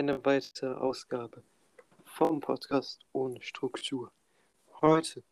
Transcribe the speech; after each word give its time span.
eine 0.00 0.24
weitere 0.24 0.72
Ausgabe 0.76 1.44
vom 2.06 2.40
Podcast 2.40 3.04
ohne 3.12 3.42
Struktur. 3.42 4.10
Heute 4.80 5.22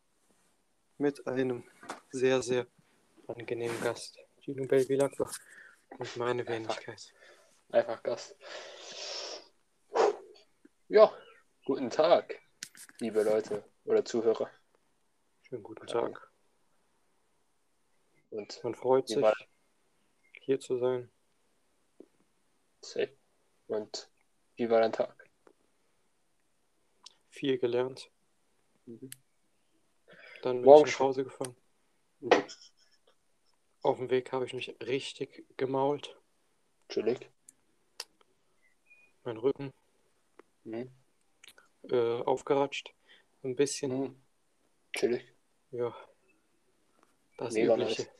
mit 0.98 1.26
einem 1.26 1.64
sehr, 2.10 2.42
sehr 2.42 2.66
angenehmen 3.28 3.80
Gast, 3.80 4.18
Gino 4.42 4.66
Baby 4.66 4.96
Lackbach 4.96 5.32
und 5.98 6.14
meine 6.18 6.46
Wenigkeit. 6.46 7.14
Einfach 7.70 8.02
Gast. 8.02 8.36
Ja, 10.88 11.16
guten 11.64 11.88
Tag, 11.88 12.38
liebe 12.98 13.22
Leute 13.22 13.64
oder 13.86 14.04
Zuhörer. 14.04 14.50
Schönen 15.48 15.62
guten 15.62 15.86
Tag. 15.86 16.30
Und 18.28 18.62
Man 18.62 18.74
freut 18.74 19.08
sich, 19.08 19.24
hier 20.42 20.60
zu 20.60 20.78
sein. 20.78 21.10
Und 23.68 24.10
wie 24.58 24.68
war 24.68 24.80
dein 24.80 24.92
Tag? 24.92 25.14
Viel 27.30 27.58
gelernt. 27.58 28.10
Mhm. 28.86 29.10
Dann 30.42 30.56
bin 30.56 30.64
Morgen 30.64 30.88
ich 30.88 30.92
nach. 30.94 31.00
Hause 31.00 31.24
gefahren. 31.24 31.56
Mhm. 32.20 32.30
Auf 33.82 33.98
dem 33.98 34.10
Weg 34.10 34.32
habe 34.32 34.44
ich 34.44 34.52
mich 34.52 34.74
richtig 34.82 35.46
gemault. 35.56 36.16
Chillig. 36.88 37.30
Mein 39.24 39.36
Rücken 39.36 39.72
Mhm. 40.64 40.90
äh, 41.90 42.20
aufgeratscht. 42.22 42.92
Ein 43.44 43.54
bisschen. 43.56 43.90
Mhm. 44.00 44.22
Chillig. 44.94 45.32
Ja. 45.70 45.94
Das 47.36 47.54
Mega 47.54 47.74
Übliche. 47.74 48.08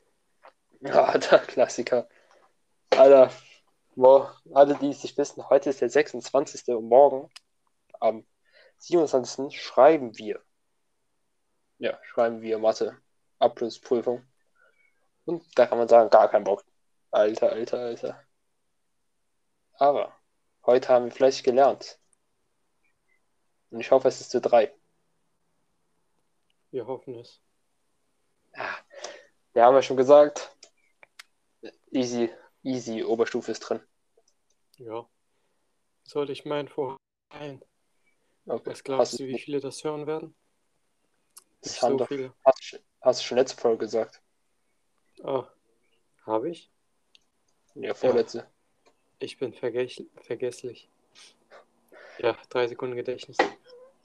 Ja, 0.81 1.19
der 1.19 1.41
Klassiker. 1.41 2.09
Alter, 2.91 3.33
wow, 3.99 4.31
alle, 4.55 4.77
die 4.77 4.91
es 4.91 5.03
nicht 5.03 5.19
wissen, 5.19 5.49
heute 5.51 5.71
ist 5.71 5.81
der 5.81 5.91
26. 5.91 6.69
und 6.69 6.89
morgen 6.89 7.29
am 7.99 8.25
27. 8.79 9.61
schreiben 9.61 10.17
wir. 10.17 10.41
Ja, 11.79 11.99
schreiben 12.05 12.41
wir 12.41 12.59
Mathe. 12.59 12.97
Abschlussprüfung. 13.41 14.25
Und 15.25 15.45
da 15.59 15.67
kann 15.67 15.79
man 15.79 15.89
sagen, 15.89 16.11
gar 16.11 16.31
kein 16.31 16.45
Bock. 16.45 16.65
Alter, 17.11 17.51
alter, 17.51 17.79
alter. 17.79 18.25
Aber 19.73 20.15
heute 20.65 20.89
haben 20.89 21.07
wir 21.07 21.13
fleißig 21.13 21.43
gelernt. 21.43 21.99
Und 23.71 23.81
ich 23.81 23.91
hoffe, 23.91 24.09
es 24.09 24.21
ist 24.21 24.31
zu 24.31 24.41
drei. 24.41 24.73
Wir 26.71 26.87
hoffen 26.87 27.17
es. 27.17 27.41
Ja, 28.55 28.77
wir 29.55 29.65
haben 29.65 29.75
ja 29.75 29.83
schon 29.83 29.97
gesagt, 29.97 30.57
easy, 31.91 32.31
easy 32.63 33.03
Oberstufe 33.03 33.53
ist 33.53 33.61
drin. 33.61 33.88
Ja. 34.79 35.09
Soll 36.05 36.31
ich 36.31 36.45
meinen 36.45 36.69
vorstellen? 36.69 37.63
Okay. 38.47 38.71
Was 38.71 38.83
glaubst 38.85 39.19
du, 39.19 39.27
wie 39.27 39.39
viele 39.39 39.61
das 39.61 39.85
hören 39.85 40.07
werden? 40.07 40.35
Das 41.61 41.73
Nicht 41.73 41.83
haben 41.83 41.93
so 41.93 41.99
doch, 41.99 42.09
viele. 42.09 42.35
hast, 42.45 42.73
du- 42.73 42.79
hast 43.03 43.21
du 43.21 43.25
schon 43.27 43.39
letzte 43.39 43.61
Folge 43.61 43.79
gesagt. 43.79 44.23
Ah, 45.23 45.49
habe 46.25 46.51
ich? 46.51 46.71
Ja, 47.75 47.93
vorletzte. 47.95 48.49
Ich 49.19 49.39
bin 49.39 49.53
vergess 49.53 50.03
vergesslich. 50.23 50.89
Ja, 52.19 52.39
drei 52.49 52.67
Sekunden 52.69 52.97
Gedächtnis. 52.97 53.37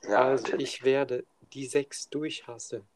Ja, 0.03 0.23
also 0.25 0.43
natürlich. 0.43 0.73
ich 0.75 0.83
werde 0.83 1.25
die 1.53 1.65
sechs 1.67 2.09
durchhassen. 2.09 2.87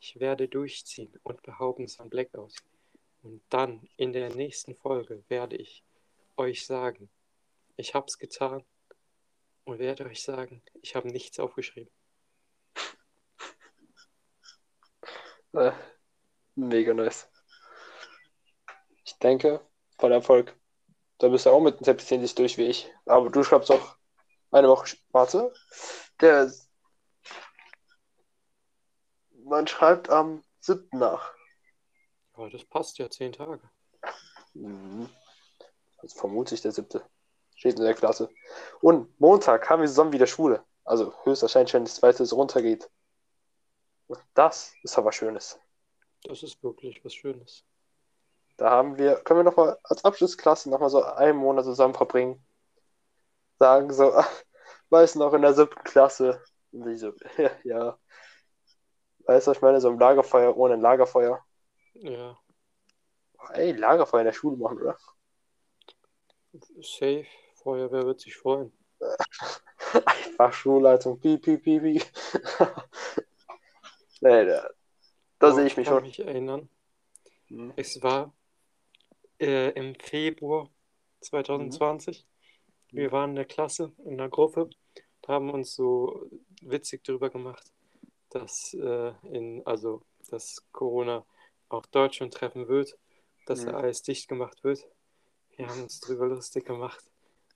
Ich 0.00 0.20
werde 0.20 0.48
durchziehen 0.48 1.18
und 1.22 1.42
behaupten, 1.42 1.84
es 1.84 1.98
war 1.98 2.06
ein 2.06 2.10
Blackout. 2.10 2.54
Und 3.22 3.42
dann 3.48 3.88
in 3.96 4.12
der 4.12 4.34
nächsten 4.34 4.74
Folge 4.74 5.24
werde 5.28 5.56
ich 5.56 5.82
euch 6.36 6.66
sagen, 6.66 7.08
ich 7.76 7.94
habe 7.94 8.06
es 8.06 8.18
getan 8.18 8.64
und 9.64 9.78
werde 9.78 10.04
euch 10.06 10.22
sagen, 10.22 10.62
ich 10.82 10.94
habe 10.94 11.08
nichts 11.08 11.38
aufgeschrieben. 11.38 11.92
Äh, 15.52 15.72
mega 16.54 16.94
nice. 16.94 17.28
Ich 19.04 19.18
denke, 19.18 19.60
voll 19.98 20.12
Erfolg. 20.12 20.56
Da 21.18 21.28
bist 21.28 21.46
du 21.46 21.50
auch 21.50 21.60
mit 21.60 21.78
bisschen 21.78 22.20
sich 22.20 22.34
durch 22.34 22.58
wie 22.58 22.66
ich. 22.66 22.92
Aber 23.06 23.30
du 23.30 23.42
schreibst 23.44 23.70
auch 23.70 23.96
eine 24.50 24.68
Woche. 24.68 24.96
Warte. 25.10 25.52
Der. 26.20 26.52
Man 29.44 29.66
schreibt 29.66 30.08
am 30.08 30.42
7. 30.60 30.88
nach. 30.98 31.34
Ja, 32.36 32.48
das 32.48 32.64
passt 32.64 32.98
ja, 32.98 33.10
zehn 33.10 33.32
Tage. 33.32 33.60
Mhm. 34.54 35.08
Also 35.98 36.18
vermute 36.18 36.54
ich 36.54 36.62
der 36.62 36.72
siebte. 36.72 37.08
Steht 37.62 37.78
in 37.78 37.84
der 37.84 37.94
Klasse. 37.94 38.28
Und 38.80 39.20
Montag 39.20 39.70
haben 39.70 39.82
wir 39.82 39.88
zusammen 39.88 40.12
wieder 40.12 40.26
Schule. 40.26 40.64
Also 40.82 41.14
höchstwahrscheinlich, 41.22 41.72
wenn 41.74 41.84
das 41.84 41.94
zweite 41.94 42.28
runtergeht. 42.34 42.90
Und 44.08 44.18
das 44.34 44.74
ist 44.82 44.98
aber 44.98 45.12
Schönes. 45.12 45.60
Das 46.24 46.42
ist 46.42 46.60
wirklich 46.64 47.04
was 47.04 47.14
Schönes. 47.14 47.64
Da 48.56 48.70
haben 48.70 48.98
wir, 48.98 49.14
können 49.22 49.38
wir 49.38 49.44
nochmal 49.44 49.78
als 49.84 50.04
Abschlussklasse 50.04 50.70
nochmal 50.70 50.90
so 50.90 51.04
einen 51.04 51.38
Monat 51.38 51.64
zusammen 51.64 51.94
verbringen. 51.94 52.44
Sagen 53.60 53.92
so, 53.92 54.12
ach, 54.16 54.28
weiß 54.90 55.14
noch 55.14 55.32
in 55.32 55.42
der 55.42 55.54
siebten 55.54 55.84
Klasse. 55.84 56.42
So, 56.72 57.12
ja, 57.36 57.50
ja. 57.62 57.98
Weißt 59.20 59.46
du, 59.46 59.52
was 59.52 59.58
ich 59.58 59.62
meine? 59.62 59.80
So 59.80 59.88
ein 59.88 60.00
Lagerfeuer 60.00 60.56
ohne 60.56 60.74
ein 60.74 60.80
Lagerfeuer. 60.80 61.44
Ja, 61.92 62.36
ey, 63.50 63.70
Lagerfeuer 63.70 64.22
in 64.22 64.26
der 64.26 64.32
Schule 64.32 64.56
machen, 64.56 64.80
oder? 64.80 64.98
safe. 66.80 67.26
Feuerwehr 67.62 68.04
wird 68.06 68.20
sich 68.20 68.36
freuen. 68.36 68.72
Einfach 70.06 70.52
Schulleitung, 70.52 71.18
piep, 71.20 71.42
piep, 71.42 71.62
piep, 71.62 71.82
piep. 71.82 72.02
nee, 74.20 74.44
da, 74.46 74.70
da 75.38 75.46
Aber 75.48 75.54
sehe 75.54 75.66
ich 75.66 75.76
mich 75.76 75.86
kann 75.86 75.94
schon. 75.96 76.02
mich 76.04 76.20
erinnern. 76.20 76.68
Mhm. 77.48 77.72
Es 77.76 78.02
war 78.02 78.32
äh, 79.40 79.70
im 79.70 79.94
Februar 79.96 80.70
2020. 81.20 82.24
Mhm. 82.90 82.96
Wir 82.96 83.12
waren 83.12 83.30
in 83.30 83.36
der 83.36 83.44
Klasse, 83.44 83.92
in 84.04 84.18
der 84.18 84.28
Gruppe, 84.28 84.68
haben 85.26 85.50
uns 85.50 85.74
so 85.74 86.28
witzig 86.62 87.04
darüber 87.04 87.30
gemacht, 87.30 87.72
dass 88.30 88.74
äh, 88.74 89.12
in, 89.30 89.62
also 89.66 90.02
dass 90.30 90.64
Corona 90.72 91.24
auch 91.68 91.86
Deutschland 91.86 92.34
treffen 92.34 92.68
wird, 92.68 92.98
dass 93.46 93.64
Mhm. 93.64 93.74
alles 93.74 94.02
dicht 94.02 94.28
gemacht 94.28 94.62
wird. 94.64 94.86
Wir 95.56 95.68
haben 95.68 95.82
uns 95.82 96.00
darüber 96.00 96.26
lustig 96.26 96.64
gemacht. 96.64 97.04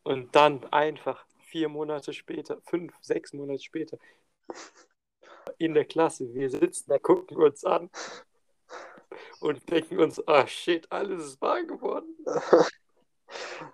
Und 0.07 0.37
dann 0.37 0.63
einfach 0.73 1.27
vier 1.41 1.69
Monate 1.69 2.13
später, 2.13 2.61
fünf, 2.63 2.95
sechs 3.01 3.33
Monate 3.33 3.61
später, 3.61 3.99
in 5.59 5.75
der 5.75 5.85
Klasse, 5.85 6.33
wir 6.33 6.49
sitzen 6.49 6.85
da, 6.91 7.01
gucken 7.01 7.39
uns 7.39 7.65
an 7.65 7.91
und 9.41 9.69
denken 9.69 9.99
uns, 9.99 10.25
ah 10.29 10.47
shit, 10.47 10.87
alles 10.93 11.25
ist 11.27 11.41
wahr 11.43 11.65
geworden. 11.65 12.17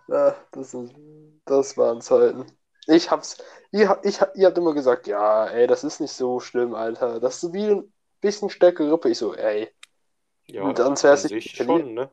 Ja, 0.08 0.34
das, 0.52 0.72
ist, 0.72 0.94
das 1.44 1.76
waren 1.76 2.00
Zeiten. 2.00 2.46
Ich 2.86 3.10
hab's, 3.10 3.36
ihr, 3.70 4.00
ich, 4.02 4.18
ihr 4.34 4.46
habt 4.46 4.56
immer 4.56 4.72
gesagt, 4.72 5.06
ja, 5.06 5.46
ey, 5.46 5.66
das 5.66 5.84
ist 5.84 6.00
nicht 6.00 6.12
so 6.12 6.40
schlimm, 6.40 6.74
Alter. 6.74 7.20
Das 7.20 7.44
ist 7.44 7.52
wie 7.52 7.66
ein 7.66 7.92
bisschen 8.22 8.48
stärkere 8.48 8.88
Grippe. 8.88 9.10
Ich 9.10 9.18
so, 9.18 9.34
ey, 9.34 9.70
Ja, 10.46 10.62
Und 10.62 10.78
sonst 10.78 11.04
wär's 11.04 11.28
nicht 11.28 11.54
schon, 11.54 11.92
ne? 11.92 12.10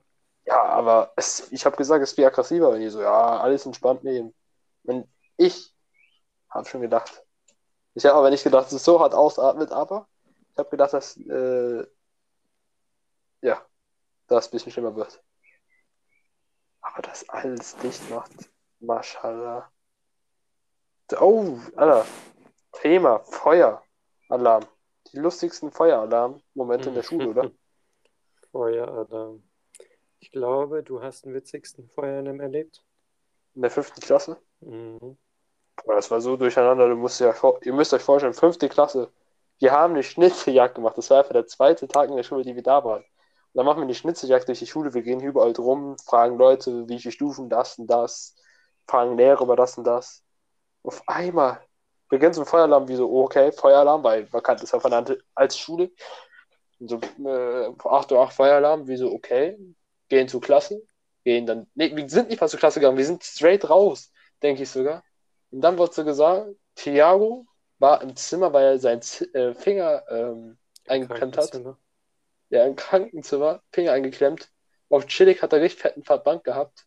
Ja, 0.50 0.64
aber 0.64 1.14
es, 1.16 1.52
ich 1.52 1.64
habe 1.66 1.78
gesagt, 1.78 2.02
es 2.02 2.10
ist 2.10 2.16
viel 2.16 2.26
aggressiver. 2.26 2.70
Und 2.70 2.80
die 2.80 2.90
so, 2.90 3.02
ja, 3.02 3.40
alles 3.40 3.68
entspannt 3.68 4.04
nehmen. 4.04 4.34
Und 4.84 5.08
ich 5.38 5.76
habe 6.50 6.68
schon 6.68 6.82
gedacht. 6.82 7.24
Ich 7.94 8.04
habe 8.06 8.16
aber 8.18 8.32
nicht 8.32 8.44
gedacht, 8.44 8.66
dass 8.66 8.74
es 8.74 8.84
so 8.84 9.00
hart 9.00 9.14
ausatmet, 9.14 9.72
aber 9.72 10.08
ich 10.52 10.58
habe 10.58 10.70
gedacht, 10.70 10.94
dass, 10.94 11.18
äh, 11.18 11.86
ja, 13.42 13.64
das 14.28 14.48
ein 14.48 14.52
bisschen 14.52 14.72
schlimmer 14.72 14.96
wird. 14.96 15.24
Aber 16.81 17.04
das 17.04 17.30
alles 17.30 17.78
dicht 17.78 18.10
macht, 18.10 18.31
Mashallah. 18.80 19.72
Oh, 21.20 21.60
Alter. 21.75 22.06
Thema, 22.72 23.19
Feueralarm. 23.19 24.66
Die 25.12 25.18
lustigsten 25.18 25.72
Feueralarm-Momente 25.72 26.90
in 26.90 26.96
der 26.96 27.04
Schule, 27.04 27.30
oder? 27.30 27.51
Feueralarm. 28.51 29.49
Ich 30.19 30.31
glaube, 30.31 30.83
du 30.83 31.01
hast 31.01 31.25
den 31.25 31.33
witzigsten 31.33 31.89
Feueralarm 31.89 32.39
erlebt. 32.39 32.83
In 33.56 33.62
der 33.62 33.71
fünften 33.71 34.01
Klasse. 34.01 34.38
Mhm. 34.60 35.18
Boah, 35.86 35.95
das 35.95 36.12
war 36.12 36.21
so 36.21 36.36
durcheinander, 36.36 36.89
du 36.89 36.95
musst 36.95 37.19
ja, 37.19 37.33
ihr 37.63 37.74
müsst 37.74 37.94
euch 37.94 38.01
vorstellen, 38.01 38.33
fünfte 38.33 38.68
Klasse. 38.68 39.12
Wir 39.60 39.71
haben 39.71 39.94
eine 39.94 40.04
Schnitzeljagd 40.04 40.75
gemacht. 40.75 40.98
Das 40.98 41.10
war 41.10 41.19
einfach 41.19 41.33
der 41.33 41.48
zweite 41.48 41.88
Tag 41.88 42.10
in 42.10 42.16
der 42.16 42.24
Schule, 42.24 42.44
die 42.44 42.56
wir 42.56 42.63
da 42.63 42.83
waren. 42.83 43.04
Und 43.04 43.07
dann 43.54 43.66
machen 43.66 43.80
wir 43.80 43.83
eine 43.83 43.95
Schnitzeljagd 43.95 44.48
durch 44.48 44.60
die 44.60 44.68
Schule. 44.68 44.94
Wir 44.94 45.01
gehen 45.01 45.21
überall 45.21 45.54
drum, 45.54 45.98
fragen 45.98 46.38
Leute, 46.38 46.88
wie 46.88 47.00
viele 47.00 47.12
Stufen 47.12 47.50
das 47.50 47.77
und 47.80 47.88
das, 47.88 48.36
fragen 48.88 49.18
Lehrer 49.18 49.42
über 49.44 49.56
das 49.56 49.77
und 49.77 49.86
das. 49.86 50.24
Auf 50.83 51.01
einmal 51.07 51.62
beginnt 52.10 52.36
so 52.36 52.42
ein 52.42 52.48
Feueralarm, 52.48 52.88
wie 52.88 52.95
so, 52.95 53.10
oh, 53.10 53.24
okay, 53.24 53.51
Feueralarm, 53.51 54.04
weil 54.04 54.27
man 54.31 54.44
kannte 54.44 54.63
es 54.63 54.72
ja 54.72 54.80
von 54.80 54.92
der 54.92 55.18
als 55.36 55.57
Schule. 55.57 55.92
Und 56.80 56.89
so, 56.89 57.00
äh, 57.25 57.74
8 57.83 58.12
Uhr 58.12 58.22
8 58.22 58.33
Feueralarm, 58.33 58.88
wie 58.88 58.98
so, 58.98 59.12
okay, 59.12 59.57
gehen 60.10 60.28
zur 60.28 60.42
Klasse, 60.42 60.82
gehen 61.24 61.46
dann, 61.46 61.68
nee, 61.76 61.96
wir 61.96 62.10
sind 62.10 62.30
nicht 62.30 62.42
mal 62.42 62.50
zur 62.50 62.60
Klasse 62.60 62.80
gegangen, 62.80 62.98
wir 62.98 63.06
sind 63.06 63.24
straight 63.24 63.70
raus, 63.70 64.12
denke 64.42 64.64
ich 64.64 64.70
sogar. 64.70 65.04
Und 65.52 65.62
dann 65.62 65.78
wurde 65.78 65.94
so 65.94 66.04
gesagt, 66.04 66.50
Thiago 66.76 67.46
war 67.80 68.02
im 68.02 68.16
Zimmer, 68.16 68.54
weil 68.54 68.66
er 68.66 68.80
seinen 68.80 69.02
Z 69.02 69.34
äh, 69.34 69.54
Finger 69.54 70.04
ähm, 70.10 70.58
eingeklemmt 70.88 71.38
hat. 71.38 71.52
Ja, 72.50 72.66
im 72.66 72.76
Krankenzimmer, 72.76 73.62
Finger 73.72 73.94
eingeklemmt. 73.94 74.52
Auf 74.90 75.06
chillig 75.06 75.42
hat 75.42 75.54
er 75.54 75.62
richtig 75.62 75.82
fetten 75.82 76.04
Verband 76.04 76.44
gehabt. 76.44 76.86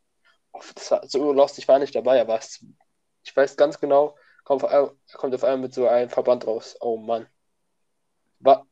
Das 0.75 0.91
war 0.91 1.07
so 1.09 1.33
lost, 1.33 1.59
ich 1.59 1.69
war 1.69 1.79
nicht 1.79 1.95
dabei, 1.95 2.21
aber 2.21 2.39
es, 2.39 2.65
ich 3.23 3.35
weiß 3.35 3.57
ganz 3.57 3.79
genau, 3.79 4.17
kommt 4.45 4.65
auf 4.65 4.71
einmal, 4.71 4.95
er 5.09 5.19
kommt 5.19 5.35
auf 5.35 5.45
einmal 5.45 5.59
mit 5.59 5.75
so 5.75 5.87
einem 5.87 6.11
Verband 6.11 6.47
raus. 6.47 6.77
Oh 6.81 6.97
Mann. 6.97 7.27
Wa 8.41 8.67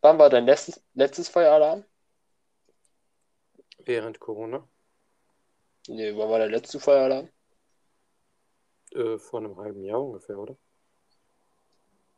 wann 0.00 0.18
war 0.18 0.30
dein 0.30 0.46
letztes, 0.46 0.82
letztes 0.94 1.28
Feueralarm? 1.28 1.84
Während 3.84 4.20
Corona. 4.20 4.66
Nee, 5.88 6.16
wann 6.16 6.30
war 6.30 6.38
der 6.38 6.48
letzte 6.48 6.78
Feueralarm? 6.80 7.28
Äh, 8.92 9.18
vor 9.18 9.40
einem 9.40 9.56
halben 9.56 9.84
Jahr 9.84 10.02
ungefähr, 10.02 10.38
oder? 10.38 10.56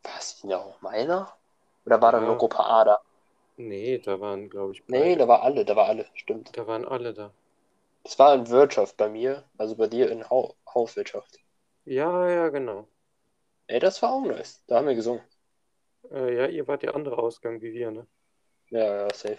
War 0.03 0.19
es 0.19 0.43
ja 0.43 0.59
auch 0.59 0.81
meiner? 0.81 1.33
Oder 1.87 2.01
war 2.01 2.13
da 2.13 2.21
Ja. 2.21 2.27
nur 2.27 2.39
Gruppe 2.39 2.61
A 2.61 2.85
da? 2.85 2.99
Nee, 3.57 3.99
da 3.99 4.21
waren, 4.21 4.49
glaube 4.49 4.73
ich, 4.73 4.83
Nee, 4.89 5.11
beide. 5.11 5.19
da 5.21 5.29
war 5.29 5.43
alle, 5.43 5.65
da 5.65 5.77
war 5.77 5.87
alle, 5.87 6.07
stimmt. 6.15 6.57
Da 6.57 6.67
waren 6.67 6.85
alle 6.85 7.13
da. 7.15 7.33
Das 8.05 8.19
war 8.19 8.35
in 8.35 8.49
Wirtschaft 8.49 8.97
bei 8.97 9.09
mir, 9.09 9.45
also 9.59 9.77
bei 9.77 9.87
dir 9.87 10.11
in 10.11 10.29
Hau 10.29 10.57
Hauswirtschaft. 10.75 11.39
Ja, 11.85 12.29
ja, 12.29 12.49
genau. 12.49 12.89
Ey, 13.67 13.79
das 13.81 14.03
war 14.03 14.13
auch 14.13 14.25
nice. 14.25 14.63
Da 14.67 14.77
haben 14.77 14.87
wir 14.89 14.95
gesungen. 14.95 15.23
Äh, 16.11 16.37
ja, 16.37 16.47
ihr 16.47 16.67
wart 16.69 16.83
der 16.83 16.95
andere 16.95 17.19
Ausgang 17.19 17.61
wie 17.61 17.73
wir, 17.73 17.91
ne? 17.91 18.07
Ja, 18.71 19.03
ja, 19.03 19.15
safe. 19.15 19.39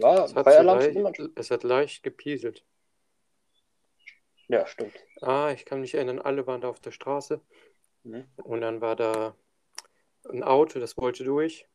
Aber 0.00 0.24
Es 0.24 0.34
hat, 0.34 0.46
leicht, 0.46 1.20
es 1.36 1.50
hat 1.50 1.62
leicht 1.64 2.02
gepieselt. 2.02 2.64
Ja, 4.48 4.66
stimmt. 4.66 4.94
Ah, 5.20 5.52
ich 5.52 5.64
kann 5.64 5.80
mich 5.80 5.94
erinnern, 5.94 6.18
alle 6.18 6.46
waren 6.46 6.60
da 6.60 6.68
auf 6.68 6.80
der 6.80 6.90
Straße 6.90 7.40
Mhm. 8.04 8.26
und 8.36 8.60
dann 8.60 8.80
war 8.80 8.96
da 8.96 9.34
ein 10.28 10.42
Auto, 10.42 10.78
das 10.80 10.96
wollte 10.96 11.24
durch 11.24 11.66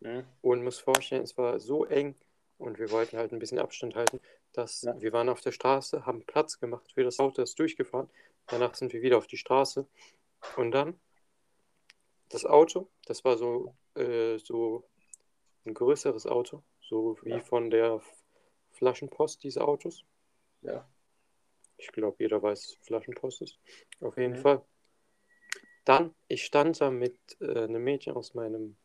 Mhm. 0.00 0.24
und 0.42 0.62
muss 0.64 0.78
vorstellen, 0.78 1.22
es 1.22 1.36
war 1.36 1.60
so 1.60 1.84
eng 1.84 2.14
und 2.58 2.78
wir 2.78 2.90
wollten 2.90 3.16
halt 3.16 3.32
ein 3.32 3.38
bisschen 3.38 3.58
Abstand 3.58 3.94
halten, 3.94 4.20
dass 4.52 4.82
Ja. 4.82 5.00
wir 5.00 5.12
waren 5.12 5.28
auf 5.28 5.40
der 5.40 5.52
Straße, 5.52 6.06
haben 6.06 6.24
Platz 6.24 6.58
gemacht 6.60 6.92
für 6.92 7.04
das 7.04 7.18
Auto, 7.18 7.42
das 7.42 7.50
ist 7.50 7.58
durchgefahren. 7.58 8.10
Danach 8.46 8.74
sind 8.74 8.92
wir 8.92 9.02
wieder 9.02 9.18
auf 9.18 9.26
die 9.26 9.36
Straße 9.36 9.86
und 10.56 10.72
dann 10.72 11.00
das 12.28 12.44
Auto, 12.44 12.88
das 13.06 13.24
war 13.24 13.36
so, 13.36 13.74
äh, 13.94 14.38
so 14.38 14.84
ein 15.64 15.74
größeres 15.74 16.26
Auto, 16.26 16.62
so 16.90 17.16
wie 17.22 17.30
Ja. 17.30 17.40
von 17.40 17.70
der 17.70 18.02
Flaschenpost 18.72 19.42
diese 19.44 19.62
Autos. 19.66 20.04
Ja. 20.62 20.86
Ich 21.78 21.92
glaube, 21.92 22.16
jeder 22.18 22.42
weiß, 22.42 22.76
was 22.78 22.86
Flaschenpost 22.86 23.42
ist. 23.42 23.58
Auf 24.00 24.16
jeden 24.18 24.32
Mhm. 24.34 24.42
Fall. 24.42 24.64
Dann, 25.84 26.14
ich 26.28 26.44
stand 26.44 26.80
da 26.80 26.90
mit 26.90 27.16
äh, 27.40 27.62
einem 27.64 27.82
Mädchen 27.84 28.14
aus 28.14 28.34
meinem 28.34 28.76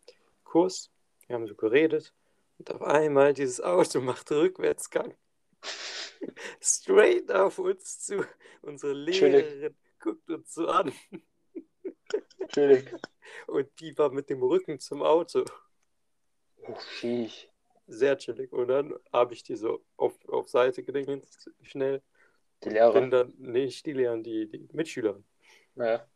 Kurs. 0.43 0.91
Wir 1.27 1.35
haben 1.35 1.47
so 1.47 1.55
geredet. 1.55 2.13
Und 2.57 2.71
auf 2.73 2.81
einmal 2.83 3.33
dieses 3.33 3.59
Auto 3.59 3.99
macht 3.99 4.31
Rückwärtsgang. 4.31 5.17
Straight 6.61 7.31
auf 7.31 7.59
uns 7.59 7.99
zu. 7.99 8.23
Unsere. 8.61 8.93
Lehrerin 8.93 9.75
guckt 9.99 10.29
uns 10.29 10.53
so 10.53 10.67
an. 10.67 10.93
Chillig. 12.49 12.93
Und 13.47 13.67
die 13.79 13.97
war 13.97 14.11
mit 14.11 14.29
dem 14.29 14.41
Rücken 14.43 14.79
zum 14.79 15.01
Auto. 15.01 15.43
Oh, 16.67 16.75
sheesh. 16.99 17.49
Sehr 17.87 18.17
chillig. 18.17 18.51
Und 18.51 18.67
dann 18.67 18.93
habe 19.13 19.33
ich 19.33 19.43
die 19.43 19.55
so 19.55 19.83
auf, 19.97 20.13
auf 20.27 20.49
Seite 20.49 20.83
gedingelt, 20.83 21.25
schnell. 21.61 22.01
Die 22.63 22.69
Bin 22.69 22.73
Lehrerin. 22.73 23.11
dann, 23.11 23.33
nee, 23.37 23.65
nicht 23.65 23.85
die 23.85 23.93
Lehrerin, 23.93 24.23
die, 24.23 24.47
die 24.47 24.67
Mitschülerin. 24.73 25.23
Ja. 25.75 26.07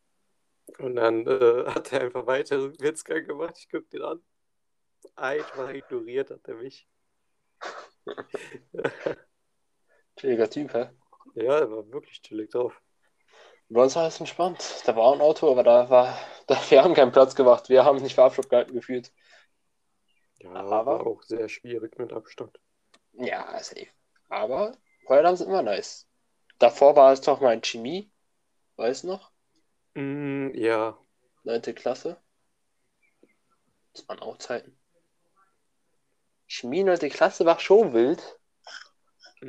Und 0.77 0.95
dann 0.95 1.25
äh, 1.27 1.65
hat 1.67 1.91
er 1.93 2.01
einfach 2.01 2.25
weiter 2.25 2.61
Rückwärtsgang 2.61 3.25
gemacht. 3.25 3.55
Ich 3.59 3.69
guck 3.69 3.89
den 3.89 4.01
an. 4.01 4.21
Einfach 5.15 5.69
ignoriert 5.69 6.31
hat 6.31 6.47
er 6.47 6.55
mich. 6.55 6.87
Chilliger 10.17 10.49
Typ, 10.49 10.73
hä? 10.73 10.89
Ja, 11.35 11.59
er 11.59 11.71
war 11.71 11.91
wirklich 11.91 12.21
chillig 12.21 12.49
drauf. 12.51 12.81
Bei 13.69 13.83
uns 13.83 13.95
war 13.95 14.07
es 14.07 14.19
entspannt. 14.19 14.81
Da 14.85 14.95
war 14.95 15.13
ein 15.13 15.21
Auto, 15.21 15.51
aber 15.51 15.63
da 15.63 15.89
war, 15.89 16.17
da, 16.47 16.57
wir 16.69 16.83
haben 16.83 16.93
keinen 16.93 17.11
Platz 17.11 17.35
gemacht. 17.35 17.69
Wir 17.69 17.85
haben 17.85 18.01
nicht 18.01 18.15
für 18.15 18.23
Abschluss 18.23 18.49
gehalten 18.49 18.73
gefühlt. 18.73 19.11
Ja, 20.39 20.51
Aber- 20.53 20.85
war 20.85 21.07
auch 21.07 21.21
sehr 21.23 21.49
schwierig 21.49 21.97
mit 21.99 22.13
Abstand. 22.13 22.59
Ja, 23.13 23.57
safe. 23.61 23.87
Aber 24.29 24.77
Feueralarm 25.07 25.35
sind 25.35 25.47
immer 25.49 25.61
nice. 25.63 26.07
Davor 26.59 26.95
war 26.95 27.11
es 27.13 27.21
doch 27.21 27.41
mal 27.41 27.53
in 27.53 27.61
Chemie. 27.63 28.11
Weißt 28.75 29.03
du 29.03 29.07
noch? 29.07 29.31
Mm, 29.95 30.49
ja, 30.53 30.97
Neunte 31.43 31.73
Klasse. 31.73 32.17
Das 33.93 34.07
waren 34.07 34.19
auch 34.19 34.37
Zeiten. 34.37 34.77
Chemie, 36.47 36.83
neunte 36.83 37.09
Klasse 37.09 37.45
war 37.45 37.59
schon 37.59 37.93
wild. 37.93 38.21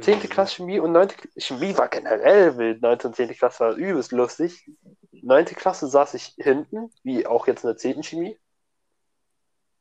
Zehnte 0.00 0.28
Mhm. 0.28 0.30
Klasse 0.30 0.54
Chemie 0.56 0.78
und 0.78 0.92
neunte 0.92 1.16
Chemie 1.36 1.76
war 1.76 1.88
generell 1.88 2.56
wild. 2.58 2.80
Neunte 2.82 3.08
und 3.08 3.16
zehnte 3.16 3.34
Klasse 3.34 3.60
war 3.64 3.74
übelst 3.74 4.12
lustig. 4.12 4.68
Neunte 5.10 5.54
Klasse 5.54 5.88
saß 5.88 6.14
ich 6.14 6.34
hinten, 6.38 6.92
wie 7.02 7.26
auch 7.26 7.46
jetzt 7.48 7.64
in 7.64 7.68
der 7.68 7.76
zehnten 7.76 8.02
Chemie. 8.02 8.38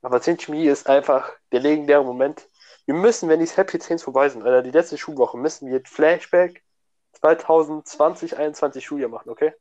Aber 0.01 0.21
Chemie 0.21 0.67
ist 0.67 0.87
einfach 0.87 1.31
der 1.51 1.59
legendäre 1.59 2.03
Moment. 2.03 2.47
Wir 2.85 2.95
müssen, 2.95 3.29
wenn 3.29 3.39
die 3.39 3.45
Happy 3.45 3.79
10 3.79 3.99
vorbei 3.99 4.29
sind, 4.29 4.43
Alter, 4.43 4.61
die 4.61 4.71
letzte 4.71 4.97
Schulwoche, 4.97 5.37
müssen 5.37 5.69
wir 5.69 5.81
Flashback 5.85 6.63
2020, 7.13 8.37
21 8.37 8.85
Schuljahr 8.85 9.09
machen, 9.09 9.29
okay? 9.29 9.53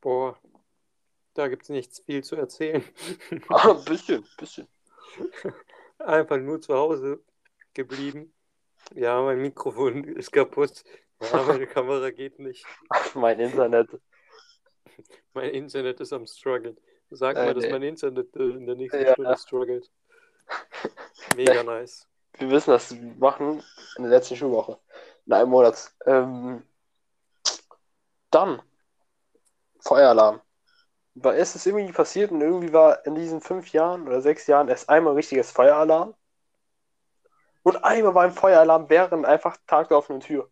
Boah, 0.00 0.38
da 1.34 1.48
gibt 1.48 1.64
es 1.64 1.68
nichts 1.68 2.00
viel 2.00 2.22
zu 2.22 2.36
erzählen. 2.36 2.84
Ah, 3.48 3.70
ein 3.72 3.84
bisschen, 3.84 4.26
bisschen. 4.36 4.68
Einfach 5.98 6.38
nur 6.38 6.60
zu 6.60 6.74
Hause 6.74 7.22
geblieben. 7.74 8.34
Ja, 8.94 9.20
mein 9.22 9.40
Mikrofon 9.40 10.04
ist 10.04 10.32
kaputt. 10.32 10.84
Ja, 11.20 11.42
meine 11.44 11.66
Kamera 11.66 12.10
geht 12.10 12.38
nicht. 12.38 12.66
mein 13.14 13.38
Internet. 13.38 14.00
Mein 15.32 15.50
Internet 15.50 16.00
ist 16.00 16.12
am 16.12 16.26
struggeln. 16.26 16.76
Sag 17.14 17.36
Äh, 17.36 17.46
mal, 17.46 17.54
dass 17.54 17.64
nee. 17.64 17.70
mein 17.70 17.82
Internet 17.82 18.34
äh, 18.36 18.42
in 18.42 18.66
der 18.66 18.74
nächsten 18.74 19.02
Ja. 19.04 19.12
Stunde 19.12 19.36
struggelt. 19.36 19.90
Mega 21.36 21.62
nice. 21.62 22.08
Wir 22.38 22.50
wissen, 22.50 22.72
was 22.72 22.94
wir 22.94 23.14
machen 23.18 23.62
in 23.96 24.02
der 24.04 24.12
letzten 24.12 24.36
Schulwoche. 24.36 24.78
In 25.26 25.32
einem 25.34 25.50
Monat. 25.50 25.92
Ähm, 26.06 26.62
dann 28.30 28.62
Feueralarm. 29.80 30.40
Weil 31.14 31.38
es 31.38 31.54
ist 31.54 31.66
irgendwie 31.66 31.92
passiert 31.92 32.30
und 32.30 32.40
irgendwie 32.40 32.72
war 32.72 33.04
in 33.04 33.14
diesen 33.14 33.42
fünf 33.42 33.72
Jahren 33.72 34.06
oder 34.06 34.22
sechs 34.22 34.46
Jahren 34.46 34.68
erst 34.68 34.88
einmal 34.88 35.12
ein 35.12 35.16
richtiges 35.16 35.50
Feueralarm. 35.50 36.14
Und 37.62 37.84
einmal 37.84 38.14
war 38.14 38.22
ein 38.24 38.32
Feueralarm 38.32 38.88
während 38.88 39.26
einfach 39.26 39.58
Tag 39.66 39.88
der 39.88 39.98
offenen 39.98 40.20
Tür. 40.20 40.50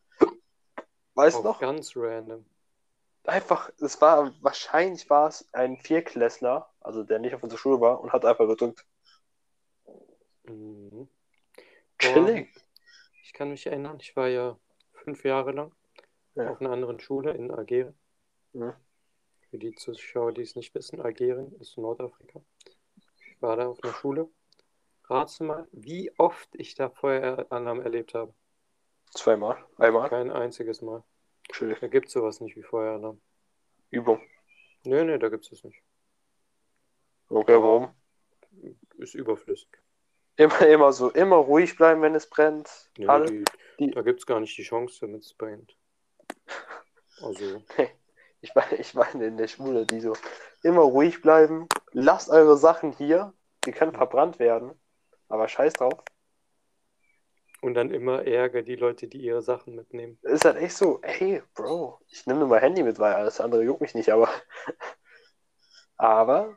Weißt 1.15 1.39
du 1.39 1.43
noch? 1.43 1.59
ganz 1.61 1.93
random. 1.97 2.45
Einfach, 3.25 3.71
es 3.81 4.01
war, 4.01 4.33
wahrscheinlich 4.41 5.09
war 5.11 5.29
es 5.29 5.53
ein 5.53 5.77
Vierklässler, 5.77 6.73
also 6.81 7.03
der 7.05 7.19
nicht 7.19 7.35
auf 7.35 7.43
unserer 7.43 7.59
Schule 7.59 7.81
war 7.81 8.01
und 8.01 8.13
hat 8.13 8.25
einfach 8.25 8.47
gedrückt. 8.49 8.87
Mhm. 10.45 11.09
Chillig. 11.99 12.49
Ich 13.23 13.33
kann 13.33 13.51
mich 13.51 13.67
erinnern, 13.67 13.99
ich 14.01 14.17
war 14.17 14.29
ja 14.29 14.59
fünf 14.93 15.25
Jahre 15.25 15.53
lang 15.53 15.73
Ja. 16.35 16.51
auf 16.51 16.61
einer 16.61 16.71
anderen 16.71 16.99
Schule 17.01 17.33
in 17.33 17.51
Algerien. 17.51 17.95
Mhm. 18.53 18.73
Für 19.51 19.59
die 19.59 19.75
Zuschauer, 19.75 20.33
die 20.33 20.43
es 20.43 20.57
nicht 20.57 20.75
wissen, 20.75 21.01
Algerien 21.01 21.53
ist 21.61 21.77
Nordafrika. 21.77 22.41
Ich 23.19 23.43
war 23.43 23.57
da 23.57 23.67
auf 23.67 23.83
einer 23.83 23.93
Schule. 23.93 24.29
Rate 25.05 25.43
mal, 25.45 25.69
wie 25.73 26.13
oft 26.19 26.49
ich 26.55 26.77
da 26.77 26.89
Feueralarm 26.89 27.81
erlebt 27.81 28.15
habe. 28.15 28.33
Zweimal. 29.11 29.65
Einmal. 29.77 30.09
Kein 30.09 30.31
einziges 30.31 30.83
Mal. 30.83 31.03
Da 31.59 31.89
gibt 31.89 32.07
es 32.09 32.13
sowas 32.13 32.41
nicht 32.41 32.57
wie 32.57 32.63
Feueralarm. 32.63 33.21
Übung. 33.91 34.21
Nö, 34.85 35.05
nö, 35.05 35.19
da 35.19 35.29
gibt 35.29 35.45
es 35.45 35.51
das 35.51 35.65
nicht. 35.65 35.83
Okay, 37.29 37.55
warum? 37.55 37.95
Ist 38.99 39.15
überflüssig. 39.15 39.69
Immer, 40.37 40.61
immer 40.69 40.93
so, 40.93 41.11
immer 41.11 41.37
ruhig 41.37 41.77
bleiben, 41.77 42.03
wenn 42.03 42.15
es 42.15 42.29
brennt. 42.29 42.91
Alle. 43.07 43.27
die, 43.27 43.45
die- 43.79 43.91
da 43.91 44.03
gibt 44.03 44.21
es 44.21 44.27
gar 44.27 44.41
nicht 44.41 44.57
die 44.57 44.63
Chance, 44.63 44.99
damit 45.01 45.23
es 45.23 45.35
brennt. 45.35 45.77
Also, 47.23 47.63
Ich 48.43 48.55
meine, 48.55 48.77
ich 48.77 48.95
meine 48.95 49.27
in 49.27 49.37
der 49.37 49.49
Schule, 49.49 49.85
die 49.85 50.01
so, 50.01 50.15
immer 50.63 50.81
ruhig 50.81 51.21
bleiben. 51.21 51.69
Lasst 51.93 52.31
eure 52.31 52.57
Sachen 52.57 52.93
hier. 52.93 53.35
Die 53.67 53.73
können 53.73 53.93
verbrannt 53.93 54.39
werden. 54.39 54.73
Aber 55.29 55.47
scheiß 55.47 55.75
drauf. 55.75 56.03
Und 57.63 57.75
dann 57.75 57.91
immer 57.91 58.27
Ärger 58.27 58.63
die 58.63 58.77
Leute, 58.77 59.07
die 59.09 59.19
ihre 59.21 59.43
Sachen 59.43 59.75
mitnehmen. 59.75 60.19
Ist 60.23 60.45
halt 60.45 60.57
echt 60.57 60.77
so, 60.77 61.01
ey, 61.03 61.43
Bro, 61.55 62.01
ich 62.09 62.27
nehme 62.27 62.41
nur 62.41 62.49
mein 62.49 62.61
Handy 62.61 62.83
mit, 62.83 62.99
weil 62.99 63.15
alles 63.15 63.41
andere 63.41 63.63
juckt 63.63 63.81
mich 63.81 63.95
nicht, 63.95 64.11
aber. 64.13 64.29
Aber. 65.97 66.57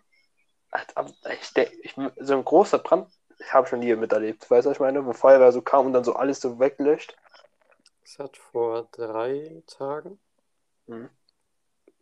halt 0.72 0.94
Ich, 1.42 1.54
denk- 1.54 1.72
ich, 1.82 1.96
so 2.20 2.34
ein 2.36 2.46
großer 2.46 2.80
Brand, 2.80 3.10
ich 3.40 3.54
habe 3.54 3.68
schon 3.68 3.80
nie 3.80 3.96
miterlebt. 3.96 4.50
Weißt 4.50 4.66
du, 4.66 4.70
was 4.70 4.78
ich 4.78 4.82
meine? 4.82 5.06
Wo 5.06 5.14
Feuerwehr 5.14 5.52
so 5.52 5.62
kam 5.62 5.88
und 5.88 5.94
dann 5.94 6.04
so 6.04 6.14
alles 6.16 6.40
so 6.40 6.60
weglöscht. 6.60 7.16
Es 8.04 8.18
hat 8.20 8.38
vor 8.38 8.88
drei 8.92 9.62
Tagen 9.68 10.20
Mhm. 10.88 11.10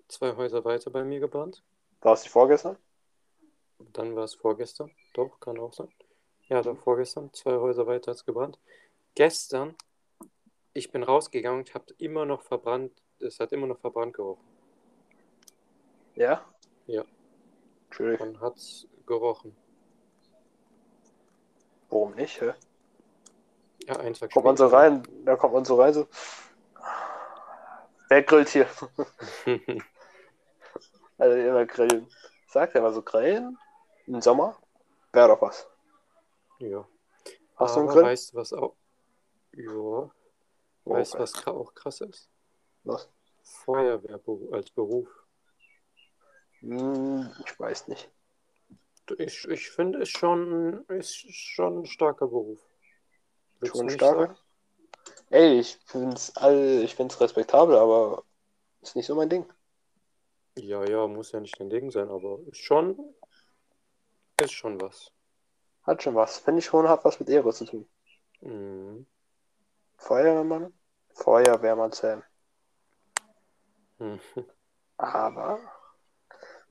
zwei 0.07 0.35
Häuser 0.35 0.63
weiter 0.63 0.91
bei 0.91 1.03
mir 1.03 1.19
gebrannt. 1.19 1.63
War 2.01 2.13
es 2.13 2.21
die 2.23 2.29
vorgestern? 2.29 2.77
Dann 3.93 4.15
war 4.15 4.23
es 4.23 4.35
vorgestern. 4.35 4.91
Doch, 5.13 5.39
kann 5.39 5.59
auch 5.59 5.73
sein. 5.73 5.89
Ja, 6.47 6.61
doch, 6.61 6.77
vorgestern. 6.77 7.33
Zwei 7.33 7.55
Häuser 7.57 7.87
weiter 7.87 8.11
hat 8.11 8.17
es 8.17 8.25
gebrannt. 8.25 8.59
Gestern, 9.15 9.75
ich 10.73 10.91
bin 10.91 11.03
rausgegangen 11.03 11.59
und 11.61 11.73
habe 11.73 11.93
immer 11.97 12.25
noch 12.25 12.41
verbrannt. 12.43 12.91
Es 13.19 13.39
hat 13.39 13.51
immer 13.51 13.67
noch 13.67 13.79
verbrannt 13.79 14.13
gerochen. 14.13 14.43
Ja? 16.15 16.45
Ja. 16.87 17.03
Entschuldigung. 17.85 18.33
Man 18.33 18.41
hat 18.41 18.57
es 18.57 18.87
gerochen. 19.05 19.55
Warum 21.89 22.15
nicht? 22.15 22.39
Hä? 22.41 22.53
Ja, 23.87 23.97
einen 23.97 24.13
Tag 24.13 24.31
Kommt 24.31 24.45
man 24.45 24.57
so 24.57 24.67
rein, 24.67 25.03
da 25.25 25.35
kommt 25.35 25.53
man 25.53 25.65
so 25.65 25.75
rein, 25.75 25.93
so. 25.93 26.07
Wer 28.09 28.23
grillt 28.23 28.49
hier? 28.49 28.67
Also 31.17 31.37
immer 31.37 31.67
grillen. 31.67 32.07
Sagt 32.47 32.73
er 32.73 32.81
mal 32.81 32.91
so 32.93 33.03
grillen 33.03 33.55
im 34.07 34.21
Sommer? 34.21 34.57
Wäre 35.13 35.27
doch 35.27 35.41
was. 35.41 35.69
ja. 36.57 36.87
Hast 37.57 37.75
du 37.75 37.81
einen 37.81 37.89
Aber 37.89 38.01
Grill? 38.01 38.09
weißt 38.11 38.33
du, 38.33 38.37
was 38.37 38.53
auch. 38.53 38.75
Ja. 39.53 40.11
Weißt 40.85 41.13
du, 41.13 41.19
was 41.19 41.47
auch 41.47 41.73
krass 41.73 42.01
ist? 42.01 42.29
Was? 42.83 43.09
Feuerwehr 43.43 44.19
als 44.51 44.69
Beruf. 44.71 45.07
Hm, 46.59 47.29
ich 47.45 47.59
weiß 47.59 47.87
nicht. 47.87 48.09
Ich, 49.17 49.45
ich 49.47 49.69
finde, 49.69 49.99
es 50.01 50.09
schon, 50.09 50.85
ist 50.87 51.15
schon 51.35 51.81
ein 51.81 51.85
starker 51.85 52.27
Beruf. 52.27 52.59
Willst 53.59 53.75
Schon 53.75 53.89
starker? 53.89 54.37
Ey, 55.29 55.59
ich 55.59 55.77
find's 55.85 56.35
all, 56.37 56.81
ich 56.83 56.95
find's 56.95 57.19
respektabel, 57.19 57.75
aber 57.77 58.23
ist 58.81 58.95
nicht 58.95 59.05
so 59.05 59.15
mein 59.15 59.29
Ding. 59.29 59.45
Ja, 60.57 60.83
ja, 60.85 61.07
muss 61.07 61.31
ja 61.31 61.39
nicht 61.39 61.59
dein 61.59 61.69
Ding 61.69 61.91
sein, 61.91 62.09
aber 62.09 62.39
ist 62.47 62.57
schon, 62.57 63.15
ist 64.41 64.51
schon 64.51 64.79
was. 64.81 65.11
Hat 65.83 66.03
schon 66.03 66.15
was. 66.15 66.37
Finde 66.37 66.59
ich 66.59 66.65
schon, 66.65 66.87
hat 66.87 67.05
was 67.05 67.19
mit 67.19 67.29
Ehre 67.29 67.53
zu 67.53 67.65
tun. 67.65 67.87
Mhm. 68.41 69.05
Feuerwehrmann? 70.01 70.73
Feuerwehrmann 71.13 71.91
Sam. 71.91 72.23
Mhm. 73.99 74.19
Aber, 74.97 75.59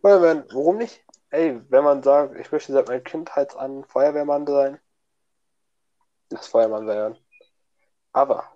Feuerwehr, 0.00 0.44
warum 0.50 0.78
nicht? 0.78 1.04
Ey, 1.30 1.60
wenn 1.70 1.84
man 1.84 2.02
sagt, 2.02 2.37
ich 2.37 2.50
möchte 2.50 2.72
seit 2.72 2.88
meiner 2.88 3.00
Kindheit 3.00 3.56
an 3.56 3.84
Feuerwehrmann 3.84 4.46
sein, 4.46 4.80
lass 6.30 6.49
Feuermann 6.49 6.88
werden. 6.88 7.16
Aber, 8.12 8.52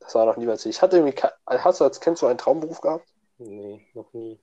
das 0.00 0.14
war 0.14 0.24
noch 0.24 0.38
niemals 0.38 0.64
ich. 0.64 0.76
Ich 0.76 0.82
hatte 0.82 0.96
irgendwie, 0.96 1.22
hast 1.46 1.80
du 1.80 1.84
als 1.84 2.00
Kind 2.00 2.16
so 2.16 2.26
einen 2.26 2.38
Traumberuf 2.38 2.80
gehabt? 2.80 3.06
Nee, 3.36 3.86
noch 3.92 4.10
nie. 4.14 4.40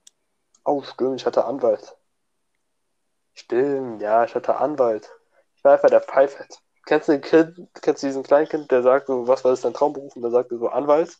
Oh, 0.66 0.84
stimmt, 0.84 1.20
ich 1.20 1.26
hatte 1.26 1.46
Anwalt. 1.46 1.98
Stimmt, 3.34 4.04
ja, 4.04 4.24
ich 4.24 4.36
hatte 4.36 4.56
Anwalt. 4.58 5.12
Ich 5.56 5.64
war 5.64 5.74
einfach 5.74 5.90
der 5.90 6.02
Pfeifert. 6.02 6.62
Kennst 6.86 7.08
du 7.08 7.20
Kind, 7.20 7.70
kennst 7.82 8.04
du 8.04 8.08
diesen 8.08 8.24
Kleinkind, 8.24 8.70
der 8.72 8.84
sagt 8.84 9.08
so, 9.08 9.28
was 9.28 9.44
war 9.44 9.52
das 9.52 9.62
dein 9.62 9.74
Traumberuf? 9.74 10.16
Und 10.16 10.22
der 10.22 10.32
sagt 10.32 10.50
so, 10.50 10.68
Anwalt. 10.68 11.18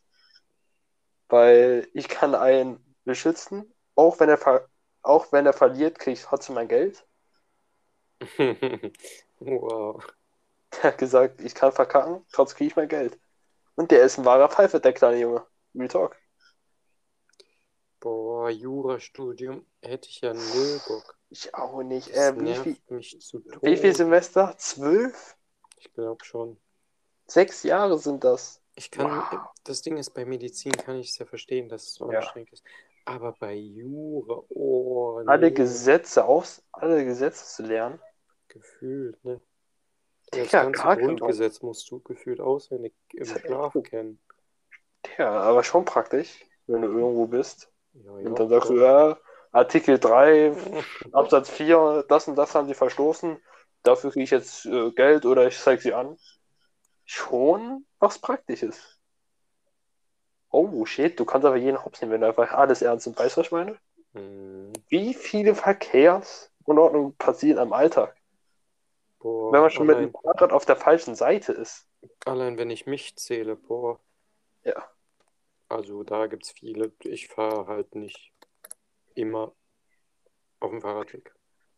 Weil 1.30 1.88
ich 1.94 2.10
kann 2.10 2.36
einen 2.36 2.96
beschützen, 3.06 3.74
auch 3.96 4.20
wenn 4.20 4.30
er, 4.30 4.68
auch 5.02 5.32
wenn 5.32 5.46
er 5.46 5.54
verliert, 5.54 6.00
kriege 6.00 6.14
ich 6.14 6.24
trotzdem 6.24 6.56
mein 6.56 6.68
Geld. 6.68 7.06
wow. 9.40 10.06
Der 10.74 10.84
hat 10.84 10.98
gesagt, 10.98 11.42
ich 11.42 11.56
kann 11.56 11.72
verkacken, 11.72 12.26
trotzdem 12.32 12.58
kriege 12.58 12.68
ich 12.70 12.76
mein 12.76 12.88
Geld. 12.88 13.20
Und 13.76 13.92
der 13.92 14.04
ist 14.04 14.18
ein 14.18 14.26
wahrer 14.26 14.50
Pfeifert, 14.50 14.86
der 14.86 14.94
kleine 14.94 15.20
Junge. 15.20 15.46
Real 15.76 15.88
Talk. 15.88 16.16
Boah, 18.00 18.50
Jurastudium 18.50 19.66
hätte 19.82 20.10
ich 20.10 20.22
ja 20.22 20.34
null 20.34 20.82
Bock. 20.88 21.18
Ich 21.30 21.56
auch 21.56 21.82
nicht. 21.84 22.10
Äh, 22.10 22.38
wie, 22.38 22.54
viel, 22.54 22.78
mich 22.90 23.18
zu 23.22 23.42
wie 23.62 23.78
viel 23.78 23.96
Semester? 23.96 24.56
Zwölf? 24.58 25.38
Ich 25.84 25.94
glaube 25.94 26.24
schon. 26.24 26.58
Sechs 27.28 27.64
Jahre 27.64 27.98
sind 27.98 28.24
das. 28.24 28.62
Ich 28.76 28.90
kann, 28.90 29.08
Wow. 29.10 29.50
das 29.66 29.82
Ding 29.82 29.98
ist, 29.98 30.12
bei 30.12 30.24
Medizin 30.26 30.72
kann 30.72 30.98
ich 30.98 31.10
es 31.10 31.18
ja 31.18 31.26
verstehen, 31.26 31.68
dass 31.68 31.84
es 31.84 31.94
so 31.96 32.06
Ja. 32.10 32.20
anstrengend 32.20 32.54
ist. 32.54 32.64
Aber 33.06 33.34
bei 33.34 33.54
Jura, 33.54 34.42
oh, 34.50 35.20
Alle 35.26 35.50
nee, 35.50 35.52
Gesetze 35.52 36.24
aus, 36.26 36.64
alle 36.72 37.04
Gesetze 37.04 37.46
zu 37.46 37.64
lernen. 37.64 38.00
gefühlt, 38.48 39.22
ne? 39.26 39.42
Das 40.32 40.48
Digga, 40.48 40.64
ganze 40.64 40.84
gar 40.84 40.96
kein. 40.98 41.18
Grundgesetz 41.18 41.62
musst 41.62 41.92
du 41.92 42.00
gefühlt 42.00 42.40
auswendig 42.40 42.94
im 43.14 43.26
Das 43.26 43.40
Schlaf 43.42 43.74
kennen. 43.84 44.20
Ja, 45.18 45.30
aber 45.42 45.64
schon 45.64 45.86
praktisch, 45.86 46.46
wenn 46.68 46.82
du 46.82 46.88
irgendwo 46.88 47.28
bist. 47.28 47.72
Ja, 47.94 48.20
ja, 48.20 48.30
Und 48.30 48.40
dann 48.40 48.50
sagst 48.50 48.70
du, 48.70 48.80
ja, 48.80 49.18
Artikel 49.52 50.00
3, 50.00 50.54
Absatz 51.12 51.50
4, 51.50 52.04
das 52.10 52.28
und 52.28 52.36
das 52.36 52.56
haben 52.56 52.68
sie 52.68 52.74
verstoßen. 52.74 53.38
Dafür 53.84 54.12
kriege 54.12 54.24
ich 54.24 54.32
jetzt 54.32 54.66
äh, 54.66 54.92
Geld 54.92 55.26
oder 55.26 55.48
ich 55.48 55.58
zeige 55.60 55.82
sie 55.82 55.94
an. 55.94 56.18
Schon 57.06 57.86
was 58.00 58.20
Praktisches. 58.20 59.00
Oh, 60.52 60.86
shit, 60.86 61.20
du 61.20 61.26
kannst 61.26 61.46
aber 61.46 61.58
jeden 61.58 61.84
Hops 61.84 62.00
nehmen, 62.00 62.14
wenn 62.14 62.22
du 62.22 62.28
einfach 62.28 62.54
alles 62.54 62.82
ernst 62.82 63.08
und 63.08 63.20
weißt, 63.20 63.36
was 63.36 63.48
ich 63.48 63.52
meine? 63.52 63.78
Hm, 64.16 64.74
Wie 64.88 65.14
viele 65.14 65.56
Verkehrsunordnungen 65.56 67.18
passieren 67.18 67.60
am 67.60 67.74
Alltag? 67.74 68.16
boah, 69.20 69.56
Wenn 69.56 69.62
man 69.62 69.70
schon 69.70 69.88
mit 69.88 70.00
allein, 70.00 70.02
dem 70.02 70.12
Fahrrad 70.12 70.52
auf 70.52 70.66
der 70.66 70.76
falschen 70.76 71.16
Seite 71.16 71.54
ist. 71.54 71.88
allein 72.26 72.58
wenn 72.58 72.70
ich 72.70 72.86
mich 72.86 73.16
zähle, 73.16 73.56
boah. 73.56 73.98
Ja. 74.64 74.94
Also 75.68 76.04
da 76.06 76.28
gibt 76.28 76.46
es 76.46 76.52
viele. 76.52 76.94
Ich 77.04 77.28
fahre 77.28 77.68
halt 77.68 77.96
nicht 77.96 78.32
immer 79.16 79.54
auf 80.60 80.72
dem 80.72 80.82
Fahrradweg. 80.82 81.32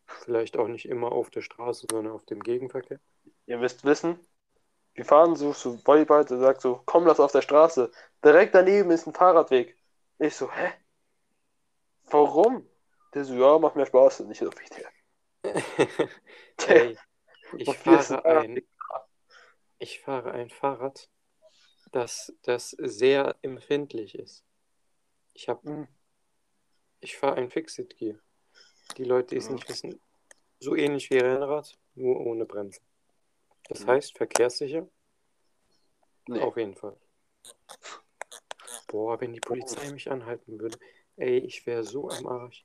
Vielleicht 0.07 0.57
auch 0.57 0.67
nicht 0.67 0.87
immer 0.87 1.11
auf 1.11 1.29
der 1.29 1.41
Straße, 1.41 1.87
sondern 1.89 2.13
auf 2.13 2.25
dem 2.25 2.41
Gegenverkehr. 2.41 2.99
Ihr 3.47 3.57
müsst 3.57 3.83
wissen, 3.85 4.19
wir 4.93 5.05
fahren 5.05 5.35
so 5.35 5.53
zu 5.53 5.85
Volleyball, 5.85 6.25
der 6.25 6.39
sagt 6.39 6.61
so, 6.61 6.81
komm, 6.85 7.05
lass 7.05 7.19
auf 7.19 7.31
der 7.31 7.41
Straße. 7.41 7.91
Direkt 8.23 8.55
daneben 8.55 8.91
ist 8.91 9.07
ein 9.07 9.13
Fahrradweg. 9.13 9.77
Ich 10.19 10.35
so, 10.35 10.51
hä? 10.51 10.73
Warum? 12.09 12.67
Der 13.13 13.25
so, 13.25 13.33
ja, 13.35 13.59
macht 13.59 13.75
mir 13.75 13.85
Spaß. 13.85 14.21
Und 14.21 14.31
ich 14.31 14.39
so, 14.39 14.49
wie 14.51 14.69
der? 14.77 14.91
Ey, 16.67 16.97
ich 17.57 17.77
fahre 17.77 18.25
ein, 18.25 18.63
ich 19.79 19.99
fahre 20.01 20.31
ein 20.31 20.49
Fahrrad, 20.49 21.09
das, 21.91 22.33
das 22.43 22.71
sehr 22.71 23.35
empfindlich 23.41 24.15
ist. 24.15 24.43
Ich 25.33 25.49
habe, 25.49 25.61
Mhm. 25.63 25.87
ich 26.99 27.15
fahre 27.17 27.37
ein 27.37 27.49
Fixed 27.49 27.95
Gear. 27.97 28.19
Die 28.97 29.03
Leute, 29.03 29.35
die 29.35 29.37
es 29.37 29.49
nicht 29.49 29.67
wissen, 29.67 29.99
so 30.59 30.75
ähnlich 30.75 31.09
wie 31.09 31.17
Rennrad, 31.17 31.77
nur 31.95 32.19
ohne 32.19 32.45
Bremse. 32.45 32.81
Das 33.67 33.81
Mhm. 33.81 33.87
heißt, 33.91 34.17
verkehrssicher, 34.17 34.87
Nee. 36.27 36.39
auf 36.39 36.57
jeden 36.57 36.75
Fall. 36.75 36.97
Boah, 38.87 39.19
wenn 39.19 39.33
die 39.33 39.39
Polizei 39.41 39.89
mich 39.91 40.09
anhalten 40.09 40.59
würde, 40.59 40.77
ey, 41.17 41.37
ich 41.39 41.65
wäre 41.65 41.83
so 41.83 42.09
am 42.09 42.25
Arsch. 42.27 42.63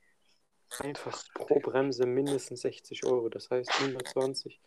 Einfach 0.78 1.22
pro 1.34 1.58
Bremse 1.60 2.06
mindestens 2.06 2.62
60 2.62 3.04
Euro, 3.04 3.28
das 3.28 3.50
heißt 3.50 3.70
120, 3.80 4.60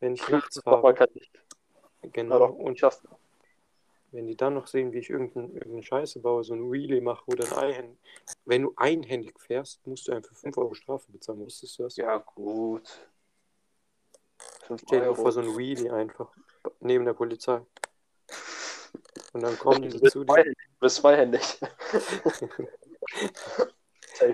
wenn 0.00 0.14
ich 0.14 0.28
nachts 0.28 0.60
fahre. 0.62 1.08
Genau, 2.02 2.46
und 2.52 2.74
ich 2.74 2.80
schaff's. 2.80 3.02
Wenn 4.16 4.26
die 4.26 4.36
dann 4.36 4.54
noch 4.54 4.66
sehen, 4.66 4.92
wie 4.92 4.98
ich 4.98 5.10
irgendeine, 5.10 5.48
irgendeine 5.48 5.82
Scheiße 5.82 6.20
baue, 6.20 6.42
so 6.42 6.54
ein 6.54 6.72
Wheelie 6.72 7.02
mache 7.02 7.26
oder 7.26 7.44
ein 7.44 7.52
Einhändig. 7.52 7.98
Wenn 8.46 8.62
du 8.62 8.72
einhändig 8.76 9.38
fährst, 9.38 9.86
musst 9.86 10.08
du 10.08 10.12
einfach 10.12 10.34
5 10.34 10.56
Euro 10.56 10.72
Strafe 10.72 11.12
bezahlen. 11.12 11.40
Wusstest 11.40 11.78
du 11.78 11.82
das? 11.82 11.96
Ja, 11.96 12.16
gut. 12.16 12.88
5 14.66 14.80
Stell 14.86 15.00
dir 15.00 15.14
vor, 15.14 15.30
so 15.32 15.40
ein 15.40 15.54
Wheelie 15.58 15.92
einfach 15.92 16.32
neben 16.80 17.04
der 17.04 17.12
Polizei. 17.12 17.60
Und 19.34 19.42
dann 19.42 19.58
kommen 19.58 19.82
die 19.82 19.90
zu 19.90 20.24
dir. 20.24 20.44
Du 20.44 20.54
bist 20.80 20.96
zweihändig. 20.96 21.42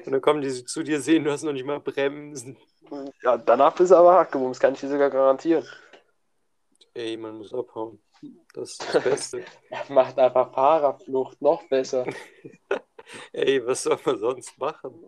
Und 0.05 0.13
dann 0.13 0.21
kommen 0.21 0.43
die 0.43 0.65
zu 0.65 0.85
dir, 0.85 1.01
sehen, 1.01 1.25
du 1.25 1.33
hast 1.33 1.43
noch 1.43 1.53
nicht 1.53 1.67
mal 1.67 1.81
Bremsen. 1.81 2.57
ja, 3.23 3.37
danach 3.37 3.75
bist 3.75 3.91
du 3.91 3.97
aber 3.97 4.15
Hackebums, 4.15 4.61
kann 4.61 4.75
ich 4.75 4.81
dir 4.81 4.89
sogar 4.89 5.11
garantieren. 5.11 5.67
Ey, 6.95 7.17
man 7.17 7.39
muss 7.39 7.53
abhauen. 7.53 8.01
Das 8.55 8.73
ist 8.73 8.95
das 8.95 9.03
Beste. 9.03 9.45
Er 9.71 9.91
macht 9.91 10.19
einfach 10.19 10.53
Fahrerflucht 10.53 11.41
noch 11.41 11.63
besser. 11.69 12.07
Ey, 13.33 13.65
was 13.67 13.83
soll 13.83 13.99
man 14.05 14.19
sonst 14.19 14.59
machen? 14.59 15.05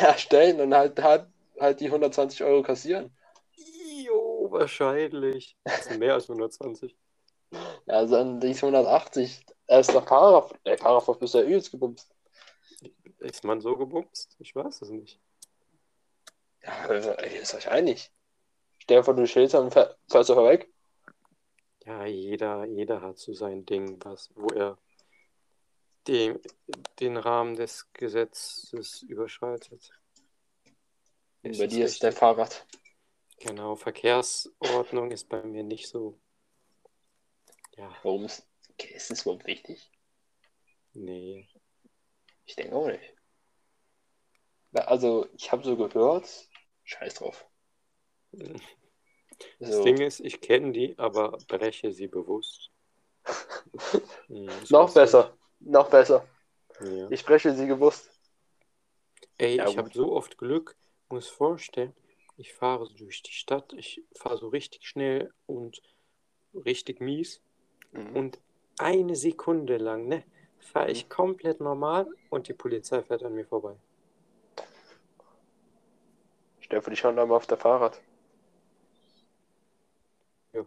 Ja, 0.00 0.16
stellen 0.16 0.60
und 0.60 0.74
halt, 0.74 1.00
halt, 1.02 1.26
halt 1.60 1.80
die 1.80 1.86
120 1.86 2.42
Euro 2.42 2.62
kassieren. 2.62 3.14
Jo, 4.04 4.48
wahrscheinlich. 4.50 5.56
Das 5.64 5.84
sind 5.84 5.98
mehr 5.98 6.14
als 6.14 6.28
120. 6.28 6.96
Ja, 7.86 7.94
also 7.98 8.16
an 8.16 8.40
die 8.40 8.52
180. 8.54 9.44
Er 9.66 9.78
ist 9.80 9.92
der 9.92 10.02
Fahrer. 10.02 10.50
Der 10.66 10.76
Fahrerflucht 10.76 11.20
bist 11.20 11.34
du 11.34 11.38
ja 11.38 11.44
übelst 11.44 11.70
gebumst. 11.70 12.10
Ist 13.20 13.44
man 13.44 13.60
so 13.60 13.76
gebumst? 13.76 14.34
Ich 14.40 14.56
weiß 14.56 14.82
es 14.82 14.90
nicht. 14.90 15.20
Ja, 16.62 16.72
also, 16.88 17.12
ist 17.12 17.54
euch 17.54 17.70
einig. 17.70 18.10
Stell 18.78 18.98
dir 18.98 19.04
vor, 19.04 19.14
du 19.14 19.26
schildst 19.26 19.54
und 19.54 19.72
fähr- 19.72 19.94
fährst 20.10 20.30
du 20.30 20.36
weg. 20.36 20.68
Ja, 21.86 22.06
jeder, 22.06 22.64
jeder 22.64 23.02
hat 23.02 23.18
so 23.18 23.34
sein 23.34 23.66
Ding, 23.66 23.98
was, 24.04 24.30
wo 24.34 24.46
er 24.48 24.78
den, 26.06 26.38
den 27.00 27.16
Rahmen 27.16 27.56
des 27.56 27.92
Gesetzes 27.92 29.02
überschreitet. 29.02 29.92
Ist 31.42 31.58
Bei 31.58 31.66
es 31.66 31.74
dir 31.74 31.84
ist 31.84 32.02
dein 32.02 32.12
richtig? 32.12 32.18
Fahrrad. 32.18 32.66
Genau, 33.40 33.76
Verkehrsordnung 33.76 35.10
ist 35.10 35.28
bei 35.28 35.42
mir 35.42 35.62
nicht 35.62 35.88
so. 35.88 36.18
Ja, 37.76 37.94
Warum 38.02 38.24
ist, 38.24 38.46
okay, 38.70 38.94
ist 38.94 39.10
das 39.10 39.22
überhaupt 39.22 39.46
wichtig? 39.46 39.90
nee. 40.94 41.46
Ich 42.46 42.56
denke 42.56 42.74
auch 42.76 42.86
nicht. 42.86 43.14
Also, 44.72 45.28
ich 45.36 45.52
habe 45.52 45.64
so 45.64 45.76
gehört, 45.76 46.28
scheiß 46.84 47.14
drauf. 47.14 47.46
Das 49.66 49.70
So, 49.70 49.84
Ding 49.84 50.00
ist, 50.00 50.20
ich 50.20 50.40
kenne 50.40 50.72
die, 50.72 50.98
aber 50.98 51.38
breche 51.48 51.92
sie 51.92 52.06
bewusst. 52.06 52.70
Hm, 54.28 54.48
noch 54.70 54.92
besser, 54.94 55.32
noch 55.60 55.88
besser. 55.90 56.26
Ja. 56.80 57.08
Ich 57.10 57.20
spreche 57.20 57.54
sie 57.54 57.66
gewusst. 57.66 58.10
Ey, 59.38 59.56
Ja, 59.56 59.64
ich 59.68 59.78
habe 59.78 59.90
so 59.94 60.12
oft 60.12 60.38
Glück, 60.38 60.76
muss 61.08 61.28
vorstellen, 61.28 61.94
ich 62.36 62.52
fahre 62.52 62.88
durch 62.94 63.22
die 63.22 63.32
Stadt, 63.32 63.72
ich 63.74 64.02
fahre 64.16 64.38
so 64.38 64.48
richtig 64.48 64.86
schnell 64.88 65.32
und 65.46 65.80
richtig 66.54 67.00
mies 67.00 67.40
Mhm. 67.92 68.16
und 68.16 68.40
eine 68.78 69.16
Sekunde 69.16 69.76
lang, 69.78 70.08
ne, 70.08 70.24
fahre 70.60 70.90
ich 70.90 71.08
komplett 71.08 71.60
normal 71.60 72.08
und 72.30 72.48
die 72.48 72.54
Polizei 72.54 73.02
fährt 73.02 73.22
an 73.24 73.34
mir 73.34 73.46
vorbei. 73.46 73.76
Stell 76.58 76.82
für 76.82 76.90
dich 76.90 76.98
schon 76.98 77.16
einmal 77.16 77.36
auf 77.36 77.46
der 77.46 77.58
Fahrrad. 77.58 78.02
Ja. 80.52 80.64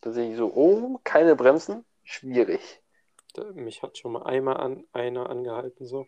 Da 0.00 0.12
sehe 0.12 0.30
ich 0.30 0.36
so, 0.36 0.52
oh, 0.54 1.00
keine 1.04 1.34
Bremsen, 1.34 1.84
schwierig. 2.04 2.82
Mich 3.54 3.82
hat 3.82 3.98
schon 3.98 4.12
mal 4.12 4.22
einmal 4.24 4.56
an, 4.56 4.84
einer 4.92 5.30
angehalten, 5.30 5.86
so. 5.86 6.06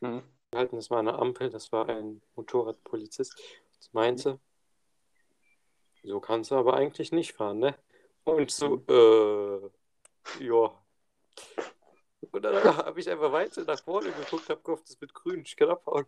Mhm. 0.00 0.22
Das 0.50 0.90
war 0.90 1.00
eine 1.00 1.18
Ampel, 1.18 1.50
das 1.50 1.72
war 1.72 1.88
ein 1.88 2.22
Motorradpolizist. 2.36 3.36
Das 3.76 3.92
meinte, 3.92 4.38
so 6.04 6.20
kannst 6.20 6.50
du 6.50 6.54
aber 6.54 6.74
eigentlich 6.74 7.10
nicht 7.12 7.32
fahren, 7.32 7.58
ne? 7.58 7.76
Und 8.24 8.50
so, 8.50 8.82
äh, 8.88 10.44
ja. 10.44 10.80
Und 12.30 12.42
dann 12.42 12.54
habe 12.86 13.00
ich 13.00 13.10
einfach 13.10 13.32
weiter 13.32 13.64
nach 13.64 13.82
vorne 13.82 14.10
geguckt, 14.10 14.48
habe 14.48 14.62
gehofft, 14.62 14.88
es 14.88 15.00
wird 15.00 15.12
grün, 15.12 15.42
ich 15.44 15.56
kann 15.56 15.70
abhauen. 15.70 16.06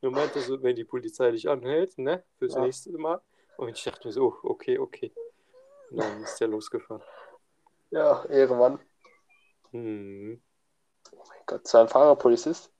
Nur 0.00 0.12
meinte 0.12 0.40
so, 0.40 0.62
wenn 0.62 0.76
die 0.76 0.84
Polizei 0.84 1.30
dich 1.30 1.48
anhält, 1.48 1.98
ne, 1.98 2.24
fürs 2.38 2.54
Ja. 2.54 2.62
nächste 2.62 2.92
Mal. 2.92 3.20
Und 3.56 3.70
ich 3.70 3.82
dachte 3.82 4.06
mir 4.08 4.12
so, 4.12 4.38
oh, 4.42 4.50
okay, 4.50 4.78
okay. 4.78 5.12
Und 5.90 5.98
dann 5.98 6.22
ist 6.22 6.38
der 6.40 6.48
losgefahren. 6.48 7.02
Ja, 7.90 8.24
Ehrenmann. 8.26 8.78
Hm, 9.70 10.40
Oh 11.12 11.24
mein 11.28 11.38
Gott, 11.46 11.66
zwar 11.66 11.82
ein 11.82 11.88
Fahrerpolizist, 11.88 12.70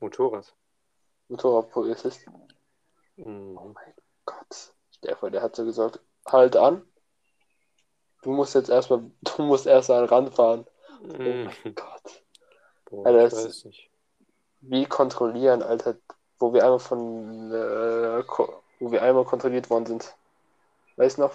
Motorrad. 0.00 0.54
Motorradpolizist. 1.28 2.26
Hm. 3.16 3.56
Oh 3.58 3.72
mein 3.74 3.94
Gott. 4.26 4.74
Vor, 5.18 5.30
der 5.30 5.42
hat 5.42 5.56
so 5.56 5.64
gesagt, 5.64 6.00
halt 6.26 6.56
an. 6.56 6.82
Du 8.22 8.32
musst 8.32 8.54
jetzt 8.54 8.68
erstmal, 8.68 9.10
du 9.22 9.42
musst 9.42 9.66
erst 9.66 9.90
an 9.90 10.02
den 10.04 10.08
Rand 10.08 10.34
fahren. 10.34 10.66
Oh 11.02 11.14
Hm. 11.14 11.44
mein 11.64 11.74
Gott. 11.74 12.24
Boah, 12.86 13.06
Alter, 13.06 13.24
ich 13.26 13.32
das- 13.32 13.44
weiß 13.46 13.64
nicht. 13.66 13.90
Wie 14.60 14.84
kontrollieren, 14.86 15.62
Alter, 15.62 15.96
wo 16.38 16.52
wir 16.52 16.64
einmal 16.64 16.80
von, 16.80 17.52
äh, 17.52 18.24
wo 18.80 18.90
wir 18.90 19.02
einmal 19.02 19.24
kontrolliert 19.24 19.70
worden 19.70 19.86
sind. 19.86 20.16
Weißt 20.96 21.16
du 21.18 21.22
noch? 21.22 21.32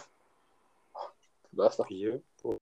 Weißt 1.56 1.80
noch? 1.80 1.88
Bier? 1.88 2.22
Boah. 2.42 2.58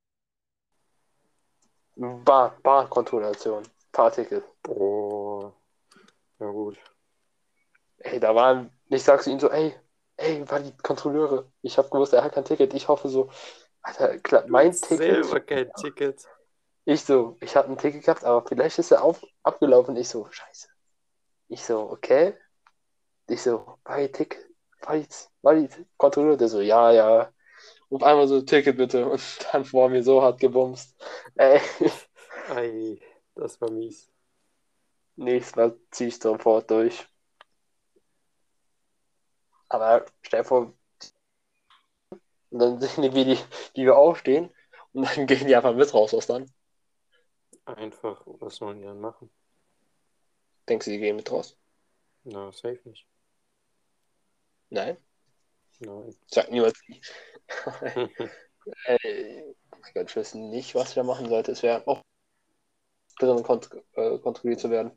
Bahn, 1.96 2.52
Bahnkontrollation. 2.64 3.64
Fahrticket. 3.94 4.44
Boah. 4.64 5.54
Ja 6.40 6.50
gut. 6.50 6.78
Ey, 8.00 8.20
da 8.20 8.34
waren, 8.34 8.72
ich 8.90 9.04
sag 9.04 9.22
zu 9.22 9.30
ihm 9.30 9.40
so, 9.40 9.50
ey, 9.50 9.76
ey, 10.18 10.50
war 10.50 10.60
die 10.60 10.76
Kontrolleure. 10.78 11.52
Ich 11.62 11.78
hab 11.78 11.92
gewusst, 11.92 12.14
er 12.14 12.24
hat 12.24 12.34
kein 12.34 12.46
Ticket. 12.46 12.74
Ich 12.74 12.88
hoffe 12.88 13.10
so, 13.10 13.30
Alter, 13.82 14.18
klar, 14.20 14.46
mein 14.48 14.72
Ticket. 14.72 14.98
Selber 14.98 15.40
kein 15.40 15.72
Ticket. 15.74 16.28
Ich 16.86 17.04
so, 17.04 17.38
ich 17.42 17.56
hatte 17.56 17.70
ein 17.70 17.78
Ticket 17.78 18.04
gehabt, 18.04 18.24
aber 18.24 18.48
vielleicht 18.48 18.80
ist 18.80 18.92
er 18.92 19.04
auf, 19.04 19.24
abgelaufen. 19.44 19.96
Ich 19.98 20.10
so, 20.10 20.28
scheiße. 20.30 20.68
Ich 21.48 21.64
so, 21.64 21.92
okay. 21.92 22.36
Ich 23.28 23.42
so, 23.42 23.78
war 23.84 23.98
die 23.98 24.12
Ticket? 24.12 24.48
War 24.82 24.98
die, 24.98 25.08
war 25.44 25.56
die 25.56 25.70
Kontrolleure? 25.98 26.38
Der 26.38 26.48
so, 26.48 26.62
ja, 26.62 26.92
ja. 26.92 27.32
Und 27.92 28.04
einmal 28.04 28.28
so, 28.28 28.42
Ticket 28.42 28.78
bitte. 28.78 29.06
Und 29.10 29.22
dann 29.54 29.66
vor 29.66 29.90
mir 29.90 30.04
so 30.04 30.22
hart 30.24 30.40
gebumst. 30.40 30.96
Ey, 31.38 31.62
Ei, 32.48 33.00
das 33.36 33.60
war 33.62 33.72
mies. 33.72 34.12
nächstes 35.16 35.56
Mal 35.56 35.80
zieh 35.92 36.08
ich 36.08 36.20
sofort 36.20 36.70
durch. 36.70 37.08
Aber 39.70 40.06
stell 40.22 40.42
dir 40.42 40.46
vor, 40.46 40.74
und 42.50 42.60
dann 42.60 42.80
sehen 42.80 43.02
die, 43.04 43.14
wie, 43.16 43.26
die, 43.26 43.38
wie 43.76 43.86
wir 43.86 43.98
aufstehen. 43.98 44.50
Und 44.94 45.04
dann 45.08 45.28
gehen 45.28 45.48
die 45.48 45.56
einfach 45.56 45.76
mit 45.76 45.94
raus 45.94 46.14
aus 46.14 46.28
dann. 46.28 46.46
Einfach, 47.66 48.22
was 48.28 48.58
sollen 48.58 48.78
die 48.78 48.86
dann 48.86 49.02
machen? 49.02 49.32
Denkst 50.68 50.86
du, 50.86 50.92
die 50.92 50.98
gehen 50.98 51.18
mit 51.18 51.32
raus? 51.32 51.56
Na, 52.26 52.52
safe 52.52 52.82
nicht. 52.90 53.08
Nein, 54.70 54.98
Nein. 55.82 56.16
sag 56.28 56.50
niemals. 56.52 56.80
Äh, 58.86 59.42
oh 59.72 59.78
mein 59.82 59.94
Gott, 59.96 60.10
ich 60.12 60.16
weiß 60.16 60.36
nicht, 60.36 60.76
was 60.76 60.90
ich 60.90 60.94
da 60.96 61.02
machen 61.02 61.28
sollte. 61.28 61.52
Es 61.52 61.64
wäre 61.64 61.88
auch 61.88 62.04
drin 63.20 63.42
kont 63.42 63.72
äh, 63.94 64.20
kontrolliert 64.20 64.60
zu 64.60 64.70
werden. 64.70 64.92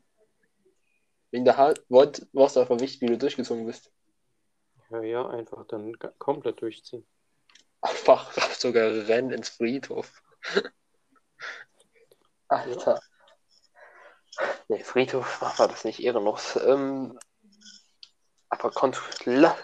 Wegen 1.31 1.45
der 1.45 1.57
Halt, 1.57 1.83
wollt, 1.89 2.27
war 2.31 2.45
es 2.45 2.57
einfach 2.57 2.79
wichtig, 2.79 3.01
wie 3.01 3.07
du 3.07 3.17
durchgezogen 3.17 3.65
bist. 3.65 3.91
ja, 4.91 5.01
ja, 5.01 5.27
einfach 5.29 5.65
dann 5.65 5.97
komplett 6.19 6.61
durchziehen. 6.61 7.07
Einfach 7.81 8.31
sogar 8.57 8.91
rennen 9.07 9.31
ins 9.31 9.49
Friedhof. 9.49 10.21
Alter. 12.47 13.01
Nee, 14.67 14.83
Friedhof 14.83 15.41
machen 15.41 15.57
wir 15.57 15.67
das 15.69 15.85
nicht 15.85 16.01
ehrenlos. 16.01 16.55
Ähm, 16.57 17.17
aber 18.49 18.71
kontrolliert. 18.71 19.55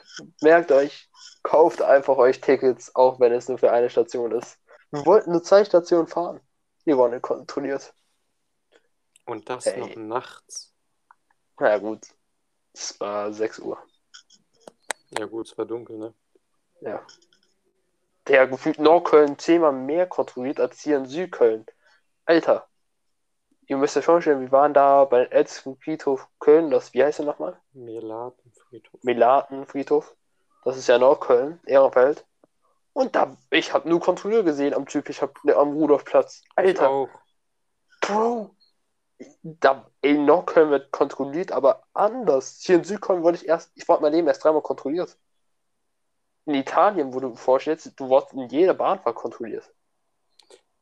Merkt 0.41 0.71
euch, 0.71 1.10
kauft 1.43 1.81
einfach 1.81 2.17
euch 2.17 2.41
Tickets, 2.41 2.95
auch 2.95 3.19
wenn 3.19 3.31
es 3.31 3.47
nur 3.47 3.57
für 3.57 3.71
eine 3.71 3.89
Station 3.89 4.31
ist. 4.31 4.59
Wir 4.91 5.05
wollten 5.05 5.31
nur 5.31 5.43
zwei 5.43 5.63
Stationen 5.63 6.07
fahren. 6.07 6.41
Die 6.85 6.95
wurden 6.95 7.13
nicht 7.13 7.23
kontrolliert. 7.23 7.93
Und 9.25 9.49
das 9.49 9.67
Ey. 9.67 9.79
noch 9.79 9.95
nachts. 9.95 10.73
Na 11.59 11.69
ja, 11.69 11.77
gut. 11.77 12.07
Es 12.73 12.99
war 12.99 13.31
6 13.31 13.59
Uhr. 13.59 13.77
Ja 15.17 15.25
gut, 15.25 15.47
es 15.47 15.57
war 15.57 15.65
dunkel, 15.65 15.97
ne? 15.97 16.13
Ja. 16.81 17.05
Der 18.27 18.47
gefühlt 18.47 18.79
Nordköln 18.79 19.37
zehnmal 19.37 19.73
mehr 19.73 20.07
kontrolliert 20.07 20.59
als 20.59 20.81
hier 20.81 20.97
in 20.97 21.05
Südköln. 21.05 21.65
Alter. 22.25 22.67
Ihr 23.67 23.77
müsst 23.77 23.95
euch 23.95 24.05
vorstellen, 24.05 24.41
wir 24.41 24.51
waren 24.51 24.73
da 24.73 25.05
bei 25.05 25.23
den 25.23 25.31
ältesten 25.31 25.77
Friedhof 25.77 26.27
Köln, 26.39 26.71
das, 26.71 26.93
wie 26.93 27.03
heißt 27.03 27.19
der 27.19 27.25
nochmal? 27.25 27.59
Melatenfriedhof. 27.73 29.03
Melatenfriedhof. 29.03 30.15
Das 30.63 30.77
ist 30.77 30.87
ja 30.87 30.97
Nordköln, 30.97 31.59
Ehrenfeld. 31.65 32.25
Und 32.93 33.15
da, 33.15 33.35
ich 33.49 33.73
habe 33.73 33.89
nur 33.89 33.99
Kontrolleur 33.99 34.43
gesehen 34.43 34.73
am 34.73 34.85
Typ, 34.85 35.09
ich 35.09 35.21
habe 35.21 35.33
am 35.55 35.73
Rudolfplatz. 35.73 36.43
Ich 36.43 36.57
Alter, 36.57 36.89
auch. 36.89 37.09
Bro. 38.01 38.55
Da, 39.43 39.89
in 40.01 40.25
Nordköln 40.25 40.71
wird 40.71 40.91
kontrolliert, 40.91 41.51
aber 41.51 41.83
anders. 41.93 42.59
Hier 42.61 42.75
in 42.75 42.83
Südköln 42.83 43.23
wurde 43.23 43.37
ich 43.37 43.47
erst, 43.47 43.71
ich 43.75 43.87
wurde 43.87 44.01
mein 44.01 44.13
Leben 44.13 44.27
erst 44.27 44.43
dreimal 44.43 44.61
kontrolliert. 44.61 45.17
In 46.45 46.55
Italien, 46.55 47.13
wo 47.13 47.19
du 47.19 47.35
vorstellst, 47.35 47.99
du 47.99 48.09
wurdest 48.09 48.33
in 48.33 48.49
jeder 48.49 48.73
Bahnfahrt 48.73 49.15
kontrolliert. 49.15 49.71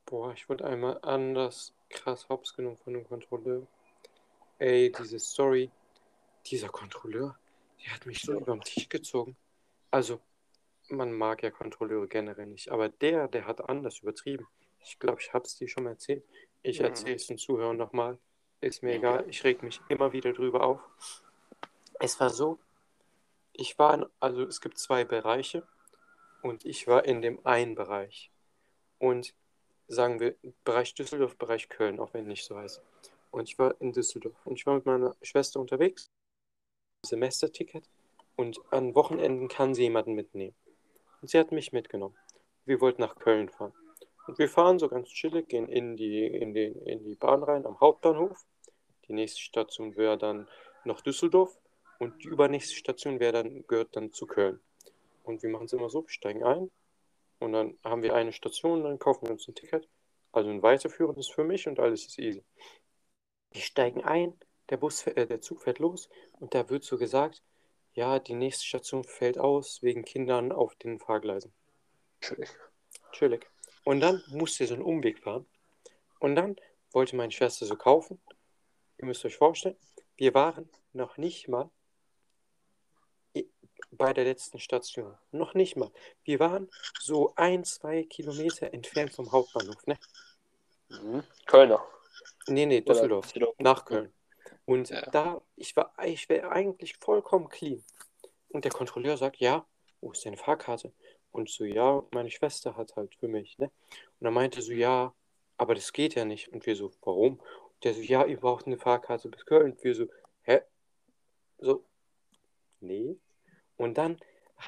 Boah, 0.06 0.32
ich 0.32 0.48
wurde 0.50 0.66
einmal 0.66 1.00
anders 1.02 1.74
krass 1.90 2.28
hops 2.30 2.54
genommen 2.54 2.78
von 2.78 2.96
einem 2.96 3.08
Kontrolleur. 3.08 3.68
Ey, 4.58 4.92
diese 4.92 5.20
Story. 5.20 5.70
Dieser 6.46 6.70
Kontrolleur, 6.70 7.38
der 7.84 7.94
hat 7.94 8.06
mich 8.06 8.22
so 8.22 8.34
über 8.34 8.54
den 8.54 8.62
Tisch 8.62 8.88
gezogen. 8.88 9.36
Also, 9.92 10.20
man 10.90 11.12
mag 11.14 11.44
ja 11.44 11.52
Kontrolleure 11.52 12.08
generell 12.08 12.48
nicht, 12.48 12.70
aber 12.70 12.90
der, 12.90 13.28
der 13.28 13.46
hat 13.46 13.68
anders 13.70 14.00
übertrieben. 14.00 14.48
Ich 14.80 14.98
glaube, 15.00 15.22
ich 15.22 15.34
habe 15.34 15.46
es 15.46 15.56
dir 15.56 15.68
schon 15.68 15.84
mal 15.84 15.92
erzählt. 15.92 16.24
Ich 16.62 16.80
Mhm. 16.80 16.86
erzähle 16.86 17.16
es 17.16 17.28
den 17.28 17.38
Zuhörern 17.38 17.78
nochmal. 17.78 18.18
Ist 18.62 18.84
mir 18.84 18.92
Ja. 18.92 18.98
egal, 18.98 19.30
ich 19.30 19.44
reg 19.44 19.64
mich 19.64 19.82
immer 19.90 20.12
wieder 20.14 20.34
drüber 20.34 20.64
auf. 20.64 20.82
Es 22.00 22.20
war 22.20 22.30
so, 22.30 22.60
ich 23.54 23.78
war 23.78 23.94
in, 23.94 24.06
also 24.20 24.44
es 24.44 24.62
gibt 24.62 24.78
zwei 24.78 25.04
Bereiche 25.04 25.68
und 26.42 26.66
ich 26.66 26.88
war 26.88 27.06
in 27.06 27.22
dem 27.22 27.46
einen 27.46 27.76
Bereich. 27.76 28.32
Und 29.00 29.34
sagen 29.88 30.20
wir 30.20 30.36
Bereich 30.64 30.94
Düsseldorf, 30.94 31.38
Bereich 31.38 31.68
Köln, 31.70 32.00
auch 32.00 32.14
wenn 32.14 32.28
nicht 32.28 32.46
so 32.46 32.58
heißt. 32.58 32.82
Und 33.32 33.50
ich 33.50 33.58
war 33.60 33.80
in 33.82 33.94
Düsseldorf 33.94 34.36
und 34.46 34.56
ich 34.56 34.66
war 34.66 34.76
mit 34.76 34.86
meiner 34.86 35.16
Schwester 35.22 35.60
unterwegs, 35.60 36.12
Semesterticket 37.06 37.90
und 38.40 38.62
an 38.72 38.96
Wochenenden 38.96 39.50
kann 39.50 39.74
sie 39.74 39.84
jemanden 39.84 40.14
mitnehmen. 40.14 40.56
Und 41.22 41.30
sie 41.30 41.38
hat 41.38 41.52
mich 41.52 41.74
mitgenommen. 41.74 42.16
Wir 42.64 42.80
wollten 42.80 43.02
nach 43.02 43.18
Köln 43.18 43.50
fahren. 43.50 43.74
Und 44.28 44.40
wir 44.40 44.48
fahren 44.48 44.80
so 44.80 44.88
ganz 44.88 45.10
chillig, 45.10 45.50
gehen 45.50 45.68
in 45.68 45.98
die, 45.98 46.26
in, 46.26 46.54
den, 46.54 46.82
in 46.86 47.04
die 47.04 47.16
Bahn 47.16 47.44
rein 47.44 47.66
am 47.66 47.82
Hauptbahnhof. 47.82 48.46
Die 49.10 49.12
nächste 49.12 49.42
Station 49.42 49.98
wäre 49.98 50.18
dann 50.18 50.48
noch 50.86 51.02
Düsseldorf 51.02 51.60
und 52.00 52.24
die 52.24 52.30
übernächste 52.30 52.76
Station 52.76 53.20
wäre 53.20 53.34
dann, 53.34 53.68
gehört 53.68 53.94
dann 53.98 54.14
zu 54.14 54.26
Köln. 54.26 54.62
Und 55.24 55.44
wir 55.44 55.50
machen 55.50 55.66
es 55.66 55.74
immer 55.74 55.90
so, 55.90 56.04
wir 56.04 56.10
steigen 56.10 56.46
ein 56.46 56.72
und 57.40 57.52
dann 57.52 57.78
haben 57.84 58.04
wir 58.04 58.16
eine 58.16 58.32
Station, 58.32 58.86
dann 58.86 59.00
kaufen 59.00 59.26
wir 59.26 59.32
uns 59.32 59.50
ein 59.50 59.56
Ticket. 59.56 59.90
Also 60.32 60.50
ein 60.50 60.64
weiterführendes 60.64 61.28
für 61.28 61.44
mich 61.44 61.68
und 61.68 61.78
alles 61.78 62.06
ist 62.06 62.18
easy. 62.18 62.46
Wir 63.52 63.62
steigen 63.62 64.02
ein, 64.06 64.34
der 64.70 64.78
Bus, 64.78 65.06
äh, 65.08 65.28
der 65.28 65.42
Zug 65.42 65.64
fährt 65.64 65.80
los 65.80 66.08
und 66.40 66.56
da 66.56 66.70
wird 66.70 66.86
so 66.86 66.98
gesagt, 66.98 67.44
ja, 67.94 68.20
die 68.20 68.34
nächste 68.34 68.66
Station 68.66 69.04
fällt 69.04 69.38
aus 69.38 69.82
wegen 69.82 70.04
Kindern 70.04 70.52
auf 70.52 70.76
den 70.76 71.00
Fahrgleisen. 71.00 71.54
Chillig. 72.22 72.50
Chillig. 73.12 73.50
Und 73.84 74.02
dann 74.02 74.24
musste 74.28 74.68
so 74.68 74.74
einen 74.74 74.84
Umweg 74.84 75.20
fahren. 75.20 75.46
Und 76.20 76.36
dann 76.36 76.56
wollte 76.92 77.16
meine 77.16 77.32
Schwester 77.32 77.66
so 77.66 77.76
kaufen. 77.76 78.22
Ihr 78.98 79.06
müsst 79.06 79.24
euch 79.26 79.38
vorstellen, 79.38 79.78
wir 80.18 80.34
waren 80.34 80.70
noch 80.94 81.18
nicht 81.18 81.48
mal 81.48 81.70
bei 83.92 84.14
der 84.14 84.26
letzten 84.26 84.60
Station. 84.60 85.18
Noch 85.32 85.54
nicht 85.54 85.76
mal. 85.76 85.92
Wir 86.24 86.40
waren 86.40 86.70
so 87.00 87.34
ein, 87.36 87.64
zwei 87.64 88.04
Kilometer 88.04 88.74
entfernt 88.74 89.14
vom 89.14 89.32
Hauptbahnhof, 89.32 89.86
ne? 89.88 89.98
Mhm. 90.90 91.24
Kölner. 91.46 91.84
Nee, 92.48 92.66
nee, 92.66 92.82
Düsseldorf. 92.82 93.28
Düsseldorf. 93.28 93.56
Nach 93.60 93.86
Köln. 93.86 94.14
Und 94.70 94.92
Ja. 94.92 95.02
da, 95.02 95.42
ich 95.56 95.76
war, 95.76 95.92
ich 96.06 96.30
wäre 96.30 96.52
eigentlich 96.52 96.96
vollkommen 96.98 97.50
clean. 97.50 97.84
Und 98.50 98.66
der 98.66 98.72
Kontrolleur 98.72 99.18
sagt, 99.18 99.38
ja, 99.38 99.66
wo 100.00 100.12
ist 100.12 100.24
deine 100.24 100.38
Fahrkarte? 100.38 100.94
Und 101.32 101.50
so, 101.50 101.66
ja, 101.66 102.04
meine 102.12 102.30
Schwester 102.30 102.78
hat 102.78 102.96
halt 102.96 103.16
für 103.16 103.28
mich, 103.28 103.58
ne? 103.58 103.72
Und 104.20 104.28
er 104.28 104.32
meinte 104.32 104.62
so, 104.62 104.72
ja, 104.72 105.16
aber 105.58 105.74
das 105.74 105.92
geht 105.92 106.14
ja 106.14 106.24
nicht. 106.24 106.50
Und 106.50 106.68
wir 106.68 106.76
so, 106.76 106.92
warum? 107.02 107.40
Und 107.40 107.84
der 107.84 107.96
so, 107.96 108.02
ja, 108.02 108.24
ihr 108.26 108.40
braucht 108.40 108.68
eine 108.68 108.78
Fahrkarte 108.78 109.30
bis 109.30 109.44
Köln. 109.44 109.72
Und 109.72 109.84
wir 109.84 109.96
so, 109.96 110.06
hä? 110.44 110.62
So, 111.58 111.84
nee. 112.80 113.18
Und 113.76 113.98
dann 113.98 114.20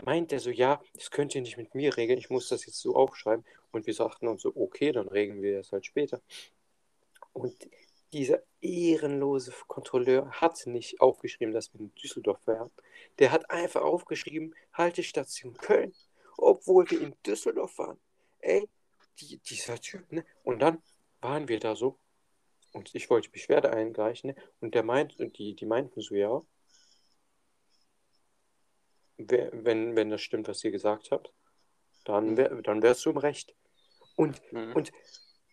meint 0.03 0.33
er 0.33 0.39
so, 0.39 0.49
ja, 0.49 0.81
das 0.95 1.11
könnt 1.11 1.35
ihr 1.35 1.41
nicht 1.41 1.57
mit 1.57 1.75
mir 1.75 1.95
regeln, 1.95 2.17
ich 2.17 2.31
muss 2.31 2.49
das 2.49 2.65
jetzt 2.65 2.79
so 2.79 2.95
aufschreiben. 2.95 3.45
Und 3.71 3.85
wir 3.85 3.93
sagten 3.93 4.27
uns 4.27 4.41
so, 4.41 4.51
okay, 4.55 4.91
dann 4.93 5.09
regeln 5.09 5.43
wir 5.43 5.57
das 5.57 5.71
halt 5.71 5.85
später. 5.85 6.21
Und 7.33 7.69
dieser 8.13 8.41
ehrenlose 8.61 9.53
Kontrolleur 9.67 10.29
hat 10.31 10.65
nicht 10.67 11.01
aufgeschrieben, 11.01 11.53
dass 11.53 11.73
wir 11.73 11.81
in 11.81 11.93
Düsseldorf 11.95 12.45
wären. 12.45 12.71
Der 13.19 13.31
hat 13.31 13.49
einfach 13.49 13.81
aufgeschrieben, 13.81 14.55
Haltestation 14.73 15.53
Köln, 15.55 15.93
obwohl 16.37 16.89
wir 16.89 17.01
in 17.01 17.15
Düsseldorf 17.25 17.77
waren. 17.77 17.99
Ey, 18.39 18.67
die, 19.19 19.37
dieser 19.39 19.79
Typ, 19.79 20.11
ne? 20.11 20.25
Und 20.43 20.59
dann 20.59 20.81
waren 21.21 21.47
wir 21.47 21.59
da 21.59 21.75
so 21.75 21.97
und 22.71 22.93
ich 22.95 23.09
wollte 23.09 23.29
Beschwerde 23.29 23.71
einreichen, 23.71 24.31
ne? 24.31 24.35
Und 24.59 24.75
der 24.75 24.83
meint, 24.83 25.19
und 25.19 25.37
die, 25.37 25.55
die 25.55 25.65
meinten 25.65 26.01
so, 26.01 26.15
ja, 26.15 26.41
wenn, 29.17 29.95
wenn 29.95 30.09
das 30.09 30.21
stimmt, 30.21 30.47
was 30.47 30.63
ihr 30.63 30.71
gesagt 30.71 31.11
habt, 31.11 31.31
dann, 32.05 32.37
wär, 32.37 32.49
dann 32.61 32.81
wärst 32.81 33.05
du 33.05 33.11
im 33.11 33.17
Recht. 33.17 33.55
Und 34.15 34.41
Mhm. 34.51 34.73
und, 34.73 34.91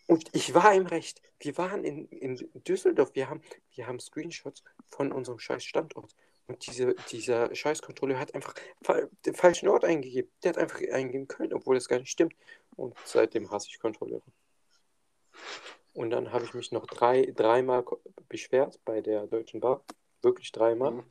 und 0.08 0.24
ich 0.32 0.54
war 0.54 0.74
im 0.74 0.86
Recht. 0.86 1.20
Wir 1.38 1.56
waren 1.58 1.84
in, 1.84 2.08
in 2.08 2.50
Düsseldorf. 2.66 3.14
Wir 3.14 3.28
haben, 3.28 3.42
wir 3.74 3.86
haben 3.86 4.00
Screenshots 4.00 4.64
von 4.86 5.12
unserem 5.12 5.38
scheiß 5.38 5.62
Standort. 5.62 6.16
Und 6.46 6.66
diese, 6.66 6.94
dieser 7.10 7.54
Scheißkontrolleur 7.54 8.18
hat 8.18 8.34
einfach 8.34 8.54
fa 8.80 9.02
den 9.26 9.34
falschen 9.34 9.68
Ort 9.68 9.84
eingegeben. 9.84 10.30
Der 10.42 10.50
hat 10.50 10.58
einfach 10.58 10.80
eingegeben 10.80 11.28
Köln, 11.28 11.52
obwohl 11.52 11.74
das 11.74 11.88
gar 11.88 11.98
nicht 11.98 12.10
stimmt. 12.10 12.34
Und 12.74 12.96
seitdem 13.04 13.50
hasse 13.50 13.68
ich 13.70 13.78
Kontrolleure. 13.78 14.22
Und 15.92 16.08
dann 16.08 16.32
habe 16.32 16.46
ich 16.46 16.54
mich 16.54 16.72
noch 16.72 16.86
drei, 16.86 17.30
dreimal 17.36 17.84
beschwert 18.30 18.80
bei 18.86 19.02
der 19.02 19.26
Deutschen 19.26 19.60
Bahn. 19.60 19.80
Wirklich 20.22 20.50
dreimal. 20.52 20.92
Mhm. 20.92 21.04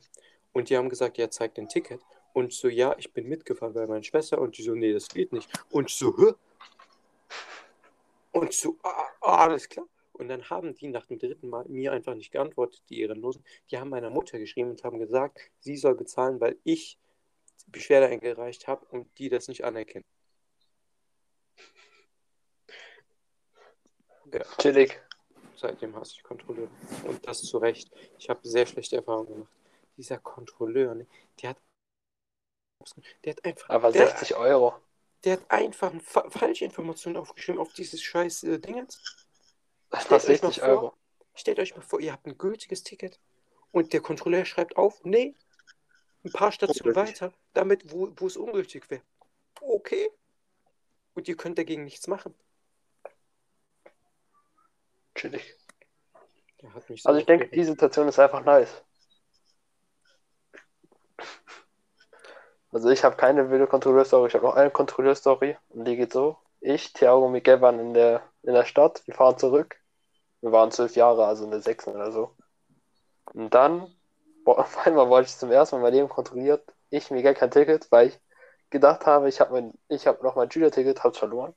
Und 0.52 0.70
die 0.70 0.76
haben 0.76 0.88
gesagt, 0.88 1.18
ja, 1.18 1.30
zeig 1.30 1.54
dein 1.54 1.68
Ticket. 1.68 2.00
Und 2.32 2.52
so, 2.52 2.66
ja, 2.66 2.96
ich 2.98 3.12
bin 3.12 3.28
mitgefahren 3.28 3.74
bei 3.74 3.86
meiner 3.86 4.02
Schwester. 4.02 4.40
Und 4.40 4.58
die 4.58 4.64
so, 4.64 4.74
nee, 4.74 4.92
das 4.92 5.06
geht 5.08 5.32
nicht. 5.32 5.48
Und 5.70 5.88
so, 5.88 6.18
hä? 6.18 6.32
Und 8.40 8.52
so, 8.52 8.78
ah, 8.82 9.06
ah, 9.20 9.44
alles 9.44 9.68
klar. 9.68 9.86
Und 10.12 10.28
dann 10.28 10.50
haben 10.50 10.74
die 10.74 10.88
nach 10.88 11.06
dem 11.06 11.18
dritten 11.18 11.48
Mal 11.48 11.64
mir 11.68 11.92
einfach 11.92 12.14
nicht 12.14 12.32
geantwortet, 12.32 12.82
die 12.88 13.00
Ehrenlosen. 13.00 13.44
Die 13.70 13.78
haben 13.78 13.90
meiner 13.90 14.10
Mutter 14.10 14.38
geschrieben 14.38 14.70
und 14.70 14.82
haben 14.82 14.98
gesagt, 14.98 15.38
sie 15.60 15.76
soll 15.76 15.94
bezahlen, 15.94 16.40
weil 16.40 16.58
ich 16.64 16.98
Beschwerde 17.68 18.06
eingereicht 18.08 18.66
habe 18.66 18.84
und 18.86 19.06
die 19.18 19.28
das 19.28 19.46
nicht 19.48 19.64
anerkennen. 19.64 20.04
Chillig. 24.58 25.00
Seitdem 25.56 25.94
hasse 25.96 26.14
ich 26.16 26.22
Kontrolleure. 26.22 26.70
Und 27.04 27.26
das 27.26 27.42
zu 27.42 27.58
Recht. 27.58 27.90
Ich 28.18 28.28
habe 28.28 28.40
sehr 28.42 28.66
schlechte 28.66 28.96
Erfahrungen 28.96 29.28
gemacht. 29.28 29.52
Dieser 29.96 30.18
Kontrolleur, 30.18 30.94
ne, 30.94 31.06
der 31.42 31.50
hat, 31.50 31.58
der 33.24 33.32
hat 33.32 33.44
einfach, 33.44 33.68
Aber 33.68 33.90
der, 33.90 34.06
60 34.08 34.36
Euro. 34.36 34.74
Der 35.24 35.34
hat 35.34 35.50
einfach 35.50 35.92
fa 36.02 36.28
falsche 36.30 36.64
Informationen 36.64 37.16
aufgeschrieben 37.16 37.60
auf 37.60 37.72
dieses 37.72 38.02
scheiß 38.02 38.44
äh, 38.44 38.58
Ding 38.58 38.76
jetzt. 38.76 39.26
Das 39.90 40.04
Stellt 40.04 40.22
euch 40.22 40.42
mal 40.42 40.52
60 40.52 40.60
vor, 40.60 40.68
Euro. 40.68 40.94
Stellt 41.34 41.58
euch 41.58 41.76
mal 41.76 41.82
vor, 41.82 42.00
ihr 42.00 42.12
habt 42.12 42.26
ein 42.26 42.38
gültiges 42.38 42.82
Ticket 42.82 43.20
und 43.70 43.92
der 43.92 44.00
Kontrolleur 44.00 44.44
schreibt 44.44 44.76
auf, 44.76 45.02
nee, 45.04 45.34
ein 46.24 46.32
paar 46.32 46.52
Stationen 46.52 46.94
weiter, 46.94 47.32
damit, 47.54 47.92
wo, 47.92 48.12
wo 48.16 48.26
es 48.26 48.36
ungültig 48.36 48.90
wäre. 48.90 49.02
Okay. 49.60 50.10
Und 51.14 51.28
ihr 51.28 51.36
könnt 51.36 51.58
dagegen 51.58 51.84
nichts 51.84 52.06
machen. 52.06 52.34
Chillig. 55.14 55.56
Also 57.04 57.18
ich 57.18 57.26
denke, 57.26 57.48
die 57.48 57.64
Situation 57.64 58.08
ist 58.08 58.18
einfach 58.18 58.44
nice. 58.44 58.82
Also 62.70 62.90
ich 62.90 63.04
habe 63.04 63.16
keine 63.16 63.50
wilde 63.50 63.66
Kontrolleur-Story, 63.66 64.28
ich 64.28 64.34
habe 64.34 64.46
noch 64.46 64.54
eine 64.54 64.70
Kontrolleur-Story 64.70 65.56
und 65.70 65.84
die 65.86 65.96
geht 65.96 66.12
so. 66.12 66.36
Ich, 66.60 66.92
Thiago 66.92 67.26
und 67.26 67.32
Miguel 67.32 67.60
waren 67.60 67.78
in 67.78 67.94
der, 67.94 68.22
in 68.42 68.54
der 68.54 68.64
Stadt, 68.64 69.02
wir 69.06 69.14
fahren 69.14 69.38
zurück. 69.38 69.76
Wir 70.40 70.52
waren 70.52 70.70
zwölf 70.70 70.96
Jahre, 70.96 71.26
also 71.26 71.44
in 71.44 71.50
der 71.50 71.60
sechsten 71.60 71.90
oder 71.90 72.12
so. 72.12 72.36
Und 73.32 73.54
dann, 73.54 73.92
boah, 74.44 74.58
auf 74.60 74.86
einmal 74.86 75.08
wollte 75.08 75.30
ich 75.30 75.36
zum 75.36 75.50
ersten 75.50 75.76
Mal 75.76 75.82
mein 75.82 75.94
Leben 75.94 76.08
kontrolliert. 76.08 76.74
Ich, 76.90 77.10
Miguel, 77.10 77.34
kein 77.34 77.50
Ticket, 77.50 77.90
weil 77.90 78.08
ich 78.08 78.20
gedacht 78.70 79.06
habe, 79.06 79.28
ich 79.28 79.40
habe 79.40 79.52
mein, 79.52 79.74
ich 79.88 80.06
habe 80.06 80.22
noch 80.24 80.36
mein 80.36 80.50
Schülerticket, 80.50 81.02
hab's 81.04 81.18
verloren. 81.18 81.54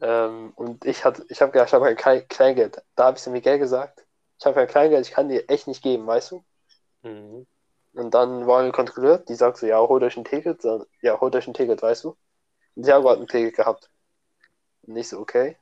Ähm, 0.00 0.52
und 0.56 0.84
ich 0.84 1.04
hatte, 1.04 1.24
ich 1.28 1.40
habe 1.42 1.52
gedacht, 1.52 1.68
ich 1.68 1.74
habe 1.74 1.94
kein 1.94 2.26
Kleingeld. 2.28 2.82
Da 2.96 3.06
habe 3.06 3.16
ich 3.16 3.22
zu 3.22 3.30
Miguel 3.30 3.58
gesagt, 3.58 4.06
ich 4.38 4.46
habe 4.46 4.54
kein 4.54 4.68
Kleingeld, 4.68 5.06
ich 5.06 5.12
kann 5.12 5.28
dir 5.28 5.48
echt 5.48 5.66
nicht 5.66 5.82
geben, 5.82 6.06
weißt 6.06 6.32
du? 6.32 6.44
Mhm. 7.02 7.46
Und 7.92 8.14
dann 8.14 8.46
waren 8.46 8.66
wir 8.66 8.72
kontrolliert, 8.72 9.28
die 9.28 9.34
sagt 9.34 9.58
so, 9.58 9.66
ja, 9.66 9.78
holt 9.80 10.02
euch 10.02 10.16
ein 10.16 10.24
Ticket. 10.24 10.62
Ja, 11.02 11.20
holt 11.20 11.34
euch 11.34 11.46
ein 11.46 11.54
Ticket, 11.54 11.82
weißt 11.82 12.04
du? 12.04 12.16
Und 12.76 12.84
Thiago 12.84 13.10
hat 13.10 13.18
ein 13.18 13.26
Ticket 13.26 13.56
gehabt. 13.56 13.90
Und 14.82 14.96
ich 14.96 15.08
so, 15.08 15.18
okay. 15.18 15.56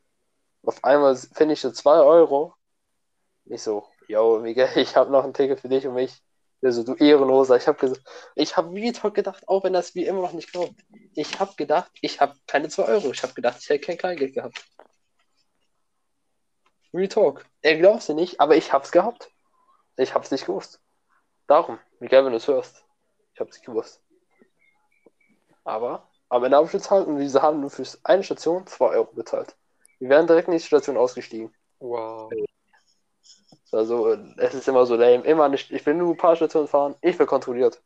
Auf 0.63 0.85
einmal 0.85 1.17
finde 1.17 1.55
ich 1.55 1.61
so 1.61 1.71
2 1.71 2.01
Euro. 2.01 2.55
Ich 3.47 3.63
so, 3.63 3.87
yo, 4.09 4.41
Miguel, 4.41 4.69
ich 4.77 4.97
habe 4.97 5.11
noch 5.11 5.25
ein 5.25 5.35
Ticket 5.35 5.61
für 5.61 5.69
dich 5.69 5.87
und 5.87 5.95
mich. 5.95 6.23
Der 6.61 6.73
so, 6.73 6.83
du 6.83 6.95
Ehrenloser. 6.95 7.57
Ich 7.57 7.69
habe 7.69 7.79
gesagt, 7.79 8.03
ich 8.35 8.57
habe 8.57 8.75
wie 8.75 8.93
toll 8.93 9.13
gedacht, 9.13 9.49
auch 9.49 9.63
wenn 9.65 9.73
das 9.73 9.95
wie 9.95 10.05
immer 10.05 10.23
noch 10.23 10.33
nicht 10.33 10.51
glaubt. 10.53 10.75
Ich 11.15 11.39
habe 11.39 11.55
gedacht, 11.57 11.91
ich 12.01 12.21
habe 12.21 12.35
keine 12.47 12.69
2 12.69 12.85
Euro. 12.85 13.13
Ich 13.13 13.23
habe 13.23 13.33
gedacht, 13.35 13.59
ich 13.61 13.69
hätte 13.69 13.87
kein 13.87 13.99
Kleingeld 13.99 14.35
gehabt. 14.35 14.65
Real 16.93 17.09
Talk. 17.09 17.47
Er 17.63 17.79
glaubt 17.79 18.03
sie 18.03 18.15
nicht, 18.15 18.41
aber 18.41 18.57
ich 18.57 18.73
hab's 18.73 18.91
gehabt. 18.93 19.31
Ich 19.97 20.15
hab's 20.15 20.31
nicht 20.31 20.47
gewusst. 20.47 20.81
Darum, 21.49 21.79
Miguel, 21.99 22.25
wenn 22.25 22.33
du 22.33 22.37
es 22.37 22.47
hörst. 22.47 22.85
Ich 23.35 23.41
hab's 23.41 23.57
nicht 23.57 23.65
gewusst. 23.67 24.01
Aber 25.65 26.09
am 26.29 26.45
Ende 26.45 26.57
habe 26.57 26.67
ich 26.67 26.73
bezahlt 26.73 27.07
und 27.07 27.19
diese 27.19 27.43
haben 27.43 27.61
nur 27.61 27.71
für 27.71 27.85
eine 28.05 28.23
Station 28.23 28.67
2 28.67 28.91
Euro 28.91 29.13
bezahlt. 29.13 29.57
Wir 29.99 30.11
wären 30.11 30.27
direkt 30.27 30.49
in 30.49 30.55
die 30.55 30.61
Station 30.61 30.97
ausgestiegen. 30.97 31.53
Wow. 31.81 32.31
Also, 33.73 34.13
es 34.39 34.55
ist 34.55 34.69
immer 34.69 34.87
so 34.87 34.95
lame. 34.95 35.25
Immer 35.25 35.49
nicht, 35.49 35.71
ich 35.71 35.85
will 35.87 35.95
nur 35.95 36.15
ein 36.15 36.17
paar 36.17 36.37
Stationen 36.37 36.69
fahren, 36.69 36.95
ich 37.01 37.19
will 37.19 37.27
kontrolliert. 37.27 37.83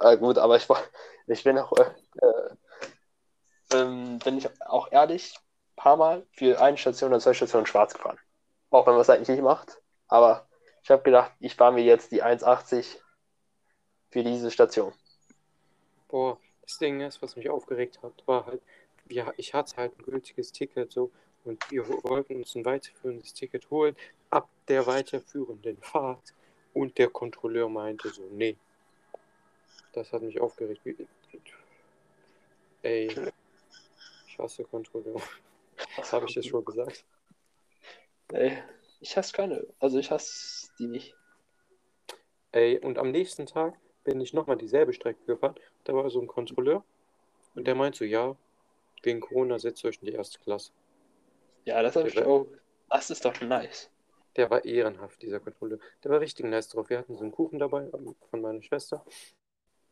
Äh, 0.00 0.16
gut, 0.18 0.38
aber 0.38 0.56
ich, 0.56 0.68
war- 0.68 0.82
ich 1.26 1.44
bin 1.44 1.58
auch, 1.58 1.72
äh, 1.72 1.84
äh, 2.22 2.56
ähm, 3.72 4.18
bin 4.20 4.38
ich 4.38 4.48
auch 4.62 4.90
ehrlich, 4.92 5.34
ein 5.36 5.76
paar 5.76 5.96
Mal 5.96 6.26
für 6.32 6.60
eine 6.60 6.76
Station 6.78 7.10
oder 7.10 7.20
zwei 7.20 7.34
Stationen 7.34 7.66
schwarz 7.66 7.94
gefahren. 7.94 8.18
Auch 8.70 8.86
wenn 8.86 8.94
man 8.94 9.02
es 9.02 9.10
eigentlich 9.10 9.28
nicht 9.28 9.42
macht. 9.42 9.80
Aber 10.08 10.45
ich 10.86 10.90
habe 10.92 11.02
gedacht, 11.02 11.32
ich 11.40 11.50
spare 11.50 11.72
mir 11.72 11.82
jetzt 11.82 12.12
die 12.12 12.22
1,80 12.22 12.98
für 14.12 14.22
diese 14.22 14.52
Station. 14.52 14.92
Boah, 16.06 16.38
das 16.62 16.78
Ding 16.78 17.00
ist, 17.00 17.20
was 17.20 17.34
mich 17.34 17.50
aufgeregt 17.50 18.00
hat, 18.04 18.12
war 18.26 18.46
halt, 18.46 18.62
wir, 19.06 19.34
ich 19.36 19.52
hatte 19.52 19.78
halt 19.78 19.98
ein 19.98 20.04
gültiges 20.04 20.52
Ticket 20.52 20.92
so 20.92 21.10
und 21.42 21.68
wir 21.72 21.88
wollten 22.04 22.36
uns 22.36 22.54
ein 22.54 22.64
weiterführendes 22.64 23.34
Ticket 23.34 23.68
holen 23.68 23.96
ab 24.30 24.48
der 24.68 24.86
weiterführenden 24.86 25.76
Fahrt 25.78 26.32
und 26.72 26.96
der 26.98 27.08
Kontrolleur 27.08 27.68
meinte 27.68 28.08
so, 28.10 28.22
nee. 28.30 28.56
Das 29.92 30.12
hat 30.12 30.22
mich 30.22 30.40
aufgeregt. 30.40 30.82
Ey, 32.82 33.10
ich 34.28 34.38
hasse 34.38 34.62
Kontrolleur. 34.62 35.20
Das 35.96 36.12
habe 36.12 36.26
ich 36.26 36.36
jetzt 36.36 36.46
schon 36.46 36.64
gesagt. 36.64 37.04
Ey, 38.28 38.62
ich 39.00 39.16
hasse 39.16 39.32
keine. 39.32 39.66
Also 39.80 39.98
ich 39.98 40.12
hasse 40.12 40.65
die 40.78 40.86
nicht. 40.86 41.14
Ey, 42.52 42.78
und 42.78 42.98
am 42.98 43.10
nächsten 43.10 43.46
Tag 43.46 43.74
bin 44.04 44.20
ich 44.20 44.32
nochmal 44.32 44.56
dieselbe 44.56 44.92
Strecke 44.92 45.24
gefahren. 45.26 45.56
Da 45.84 45.94
war 45.94 46.08
so 46.10 46.20
ein 46.20 46.26
Kontrolleur 46.26 46.84
und 47.54 47.66
der 47.66 47.74
meint 47.74 47.96
so, 47.96 48.04
ja, 48.04 48.36
wegen 49.02 49.20
Corona 49.20 49.58
setzt 49.58 49.84
euch 49.84 49.98
in 50.00 50.06
die 50.06 50.12
erste 50.12 50.38
Klasse. 50.40 50.72
Ja, 51.64 51.82
das 51.82 51.96
habe 51.96 52.08
ich 52.08 52.14
Ja. 52.14 52.26
auch. 52.26 52.46
Das 52.88 53.10
ist 53.10 53.24
doch 53.24 53.40
nice. 53.40 53.90
Der 54.36 54.50
war 54.50 54.64
ehrenhaft, 54.64 55.22
dieser 55.22 55.40
Kontrolleur. 55.40 55.78
Der 56.04 56.10
war 56.10 56.20
richtig 56.20 56.46
nice 56.46 56.68
drauf. 56.68 56.88
Wir 56.88 56.98
hatten 56.98 57.16
so 57.16 57.22
einen 57.22 57.32
Kuchen 57.32 57.58
dabei 57.58 57.90
ähm, 57.92 58.14
von 58.30 58.40
meiner 58.40 58.62
Schwester. 58.62 59.04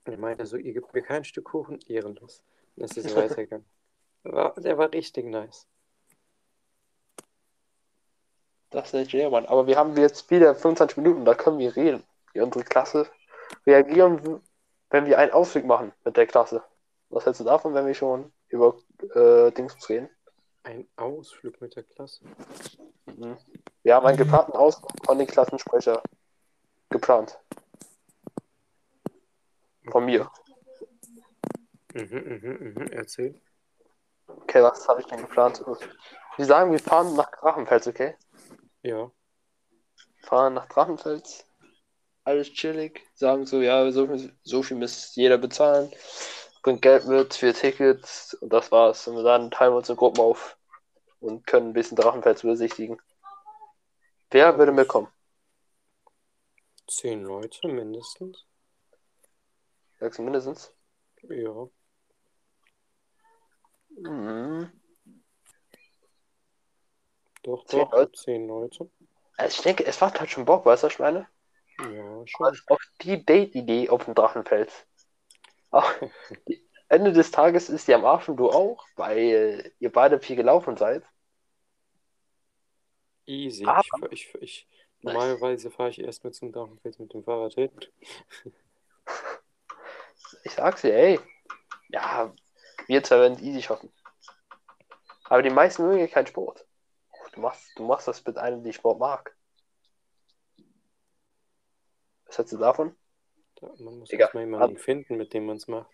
Er 0.04 0.18
meinte 0.18 0.46
so, 0.46 0.56
ihr 0.56 0.72
gebt 0.74 0.92
mir 0.94 1.02
kein 1.02 1.24
Stück 1.24 1.46
Kuchen, 1.46 1.80
ehrenlos. 1.88 2.42
Das 2.76 2.96
ist 2.96 3.04
weitergegangen. 3.16 3.66
War, 4.22 4.54
der 4.60 4.78
war 4.78 4.92
richtig 4.92 5.26
nice. 5.26 5.66
Das 8.74 8.92
ist 8.92 9.14
nicht 9.14 9.30
Mann. 9.30 9.46
Aber 9.46 9.68
wir 9.68 9.76
haben 9.76 9.96
jetzt 9.96 10.28
wieder 10.32 10.52
25 10.52 10.96
Minuten, 10.96 11.24
da 11.24 11.34
können 11.34 11.60
wir 11.60 11.76
reden. 11.76 12.02
Wie 12.32 12.40
unsere 12.40 12.64
Klasse 12.64 13.06
reagieren, 13.64 14.40
wenn 14.90 15.06
wir 15.06 15.16
einen 15.16 15.30
Ausflug 15.30 15.64
machen 15.64 15.92
mit 16.04 16.16
der 16.16 16.26
Klasse. 16.26 16.64
Was 17.08 17.24
hältst 17.24 17.40
du 17.40 17.44
davon, 17.44 17.72
wenn 17.74 17.86
wir 17.86 17.94
schon 17.94 18.32
über 18.48 18.76
äh, 19.14 19.52
Dings 19.52 19.88
reden? 19.88 20.10
Ein 20.64 20.88
Ausflug 20.96 21.60
mit 21.60 21.76
der 21.76 21.84
Klasse. 21.84 22.24
Mhm. 23.06 23.36
Wir 23.84 23.94
haben 23.94 24.06
einen 24.06 24.18
geplanten 24.18 24.52
Ausflug 24.52 24.90
von 25.06 25.18
den 25.18 25.28
Klassensprecher 25.28 26.02
geplant. 26.90 27.38
Von 29.88 30.04
mir. 30.04 30.28
Mhm, 31.92 32.40
mhm, 32.42 32.74
mhm. 32.74 32.86
Erzähl. 32.90 33.40
Okay, 34.26 34.62
was 34.64 34.88
habe 34.88 35.00
ich 35.00 35.06
denn 35.06 35.20
geplant? 35.20 35.64
Wir 36.36 36.44
sagen, 36.44 36.72
wir 36.72 36.80
fahren 36.80 37.14
nach 37.14 37.30
Drachenfels, 37.30 37.86
okay? 37.86 38.16
Ja. 38.84 39.10
Fahren 40.24 40.54
nach 40.54 40.68
Drachenfels. 40.68 41.46
Alles 42.24 42.52
chillig. 42.52 43.02
Sagen 43.14 43.46
so, 43.46 43.62
ja, 43.62 43.90
so 43.90 44.06
viel, 44.06 44.36
so 44.42 44.62
viel 44.62 44.76
muss 44.76 45.14
jeder 45.16 45.38
bezahlen. 45.38 45.90
Bringt 46.62 46.82
Geld 46.82 47.06
mit 47.06 47.32
für 47.32 47.54
Tickets 47.54 48.34
und 48.34 48.52
das 48.52 48.70
war's. 48.70 49.08
Und 49.08 49.24
dann 49.24 49.50
teilen 49.50 49.72
wir 49.72 49.78
uns 49.78 49.88
in 49.88 49.96
Gruppen 49.96 50.20
auf 50.20 50.58
und 51.20 51.46
können 51.46 51.68
ein 51.68 51.72
bisschen 51.72 51.96
Drachenfels 51.96 52.42
besichtigen. 52.42 53.00
Wer 54.30 54.58
würde 54.58 54.72
mitkommen? 54.72 55.08
Zehn 56.86 57.24
Leute 57.24 57.68
mindestens. 57.68 58.44
Sagst 59.98 60.18
du 60.18 60.22
mindestens? 60.22 60.74
Ja. 61.22 61.68
Mhm. 63.96 64.70
Doch, 67.44 67.64
Zehn 67.66 67.80
doch. 67.80 67.92
Leute? 67.92 68.12
Zehn 68.12 68.48
Leute. 68.48 68.90
Also 69.36 69.56
ich 69.56 69.62
denke, 69.62 69.84
es 69.86 70.00
macht 70.00 70.18
halt 70.20 70.30
schon 70.30 70.44
Bock, 70.44 70.66
weißt 70.66 70.82
du, 70.82 70.86
ich 70.88 70.98
meine? 70.98 71.28
Ja, 71.78 72.26
schon. 72.26 72.58
Auf 72.68 72.80
die 73.02 73.24
Date-Idee 73.24 73.88
auf 73.90 74.04
dem 74.04 74.14
Drachenfels. 74.14 74.72
Auch 75.70 75.90
Ende 76.88 77.12
des 77.12 77.30
Tages 77.30 77.68
ist 77.68 77.88
die 77.88 77.94
am 77.94 78.04
Arsch 78.04 78.28
und 78.28 78.36
du 78.36 78.50
auch, 78.50 78.86
weil 78.96 79.72
ihr 79.78 79.92
beide 79.92 80.20
viel 80.20 80.36
gelaufen 80.36 80.76
seid. 80.76 81.04
Easy. 83.26 83.64
Aber- 83.66 84.12
Ich, 84.12 84.32
ich, 84.34 84.42
ich, 84.42 84.68
normalerweise 85.02 85.70
fahre 85.70 85.90
ich 85.90 85.98
erst 86.00 86.24
mit 86.24 86.34
zum 86.34 86.52
Drachenfels 86.52 86.98
mit 86.98 87.12
dem 87.12 87.24
Fahrrad 87.24 87.54
hin. 87.54 87.70
Ich 90.44 90.52
sag's 90.52 90.82
dir, 90.82 90.94
ey. 90.94 91.20
Ja, 91.88 92.32
wir 92.86 93.02
zwei 93.02 93.18
werden 93.20 93.42
easy 93.42 93.62
schaffen. 93.62 93.92
Aber 95.24 95.42
die 95.42 95.50
meisten 95.50 95.86
mögen 95.86 96.00
ja 96.00 96.06
keinen 96.06 96.26
Sport. 96.26 96.66
Du 97.34 97.40
machst, 97.40 97.72
du 97.76 97.84
machst 97.84 98.06
das 98.06 98.24
mit 98.24 98.38
einem, 98.38 98.62
die 98.62 98.72
Sport 98.72 99.00
mag. 99.00 99.36
Was 102.26 102.38
hältst 102.38 102.52
du 102.52 102.58
davon? 102.58 102.94
Da, 103.56 103.72
man 103.78 103.98
muss 103.98 104.10
erstmal 104.10 104.44
jemanden 104.44 104.78
finden, 104.78 105.16
mit 105.16 105.34
dem 105.34 105.46
man 105.46 105.56
es 105.56 105.66
macht. 105.66 105.90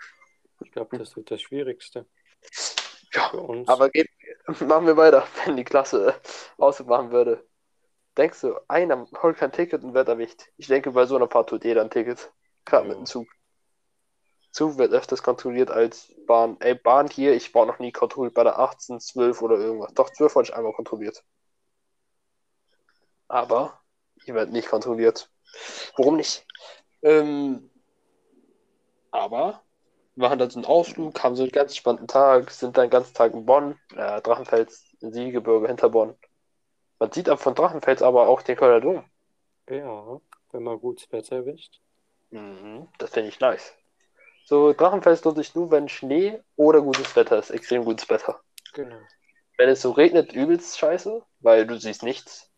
Ich 0.62 0.70
glaube, 0.70 0.98
das 0.98 1.16
wird 1.16 1.30
das 1.30 1.40
Schwierigste 1.40 2.06
Ja, 3.14 3.32
aber 3.66 3.88
geht, 3.88 4.10
machen 4.60 4.86
wir 4.86 4.96
weiter, 4.98 5.26
wenn 5.46 5.56
die 5.56 5.64
Klasse 5.64 6.14
ausmachen 6.58 7.10
würde. 7.10 7.46
Denkst 8.18 8.42
du, 8.42 8.60
einer 8.68 9.06
holt 9.22 9.38
kein 9.38 9.52
Ticket 9.52 9.82
und 9.82 9.94
wird 9.94 10.08
erwischt? 10.08 10.42
Ich 10.58 10.66
denke, 10.66 10.90
bei 10.90 11.06
so 11.06 11.16
einer 11.16 11.28
Fahrt 11.28 11.48
tut 11.48 11.64
jeder 11.64 11.80
ein 11.80 11.90
Ticket. 11.90 12.32
Gerade 12.66 12.86
mit 12.86 12.96
Ja. 12.96 13.02
dem 13.02 13.06
Zug. 13.06 13.28
Zug 14.50 14.78
wird 14.78 14.92
öfters 14.92 15.22
kontrolliert 15.22 15.70
als 15.70 16.12
Bahn. 16.26 16.56
Ey, 16.60 16.74
Bahn 16.74 17.08
hier, 17.08 17.34
ich 17.34 17.54
war 17.54 17.66
noch 17.66 17.78
nie 17.78 17.92
kontrolliert 17.92 18.34
bei 18.34 18.44
der 18.44 18.58
18, 18.58 19.00
12 19.00 19.42
oder 19.42 19.56
irgendwas. 19.56 19.94
Doch, 19.94 20.10
12 20.10 20.34
wurde 20.34 20.48
ich 20.48 20.54
einmal 20.54 20.72
kontrolliert. 20.72 21.24
Aber 23.28 23.80
ihr 24.26 24.34
werdet 24.34 24.52
nicht 24.52 24.68
kontrolliert. 24.68 25.30
Warum 25.96 26.16
nicht? 26.16 26.46
Ähm, 27.02 27.70
aber 29.10 29.62
wir 30.14 30.28
machen 30.28 30.38
dann 30.38 30.50
so 30.50 30.58
einen 30.58 30.66
Ausflug, 30.66 31.22
haben 31.22 31.36
so 31.36 31.42
einen 31.42 31.52
ganz 31.52 31.76
spannenden 31.76 32.08
Tag, 32.08 32.50
sind 32.50 32.76
dann 32.76 32.86
den 32.86 32.90
ganzen 32.90 33.14
Tag 33.14 33.32
in 33.32 33.46
Bonn, 33.46 33.78
äh, 33.96 34.20
Drachenfels, 34.20 34.84
Siegebürger 35.00 35.68
hinter 35.68 35.88
Bonn. 35.88 36.16
Man 36.98 37.12
sieht 37.12 37.28
ab 37.28 37.40
von 37.40 37.54
Drachenfels 37.54 38.02
aber 38.02 38.28
auch 38.28 38.42
den 38.42 38.56
Kölner 38.56 38.80
Dom. 38.80 39.04
ja, 39.68 40.20
wenn 40.52 40.62
man 40.62 40.80
gutes 40.80 41.10
Wetter 41.12 41.36
erwischt. 41.36 41.80
Mhm, 42.30 42.88
das 42.98 43.10
finde 43.10 43.28
ich 43.28 43.40
nice. 43.40 43.74
So, 44.44 44.72
Drachenfels 44.72 45.22
lohnt 45.24 45.36
sich 45.36 45.54
nur, 45.54 45.70
wenn 45.70 45.88
Schnee 45.88 46.42
oder 46.56 46.80
gutes 46.82 47.14
Wetter 47.14 47.38
ist. 47.38 47.50
Extrem 47.50 47.84
gutes 47.84 48.08
Wetter. 48.08 48.40
Genau. 48.72 48.98
Wenn 49.56 49.68
es 49.68 49.82
so 49.82 49.92
regnet, 49.92 50.32
übelst 50.32 50.78
scheiße, 50.78 51.22
weil 51.40 51.66
du 51.66 51.78
siehst 51.78 52.02
nichts. 52.02 52.50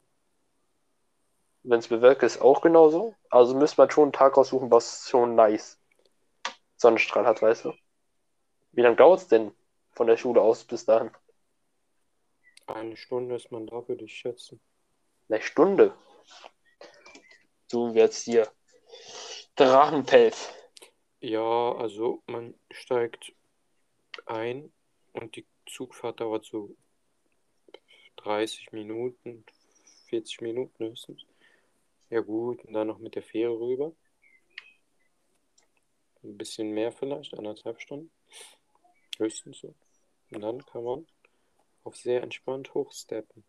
Wenn 1.65 1.79
es 1.79 1.89
bewölkt 1.89 2.23
ist, 2.23 2.41
auch 2.41 2.61
genauso. 2.61 3.15
Also 3.31 3.55
müsste 3.55 3.81
man 3.81 3.91
schon 3.91 4.05
einen 4.05 4.13
Tag 4.13 4.37
aussuchen, 4.39 4.71
was 4.71 5.09
schon 5.09 5.35
nice 5.35 5.79
Sonnenstrahl 6.77 7.27
hat, 7.27 7.43
weißt 7.43 7.67
du. 7.67 7.75
Wie 8.73 8.83
lange 8.83 8.97
dauert 8.97 9.21
es 9.21 9.29
denn 9.29 9.53
von 9.93 10.07
der 10.07 10.17
Schule 10.17 10.41
aus 10.41 10.65
bis 10.65 10.85
dahin? 10.85 11.11
Eine 12.67 12.97
Stunde 12.97 13.35
ist 13.35 13.53
man 13.53 13.67
da, 13.67 13.87
würde 13.87 14.05
ich 14.05 14.15
schätzen. 14.15 14.61
Eine 15.29 15.43
Stunde. 15.43 15.95
Du 17.71 17.93
jetzt 17.93 18.23
hier. 18.25 18.49
Drachenfels. 19.57 20.53
Ja, 21.25 21.77
also 21.77 22.21
man 22.27 22.53
steigt 22.73 23.33
ein 24.27 24.73
und 25.13 25.37
die 25.37 25.47
Zugfahrt 25.67 26.19
dauert 26.19 26.45
so 26.45 26.75
30 28.17 28.73
Minuten, 28.73 29.45
40 30.09 30.41
Minuten 30.41 30.85
höchstens. 30.85 31.25
Ja 32.11 32.23
gut, 32.23 32.65
und 32.65 32.73
dann 32.73 32.89
noch 32.89 32.99
mit 32.99 33.15
der 33.15 33.23
Fähre 33.23 33.57
rüber. 33.57 33.93
Ein 36.25 36.37
bisschen 36.37 36.73
mehr 36.73 36.91
vielleicht, 36.91 37.39
anderthalb 37.39 37.81
Stunden. 37.81 38.11
Höchstens 39.19 39.61
so. 39.61 39.77
Und 40.33 40.41
dann 40.41 40.67
kann 40.67 40.83
man 40.83 41.07
auf 41.85 41.95
sehr 41.95 42.25
entspannt 42.25 42.75
hochsteppen. 42.75 43.45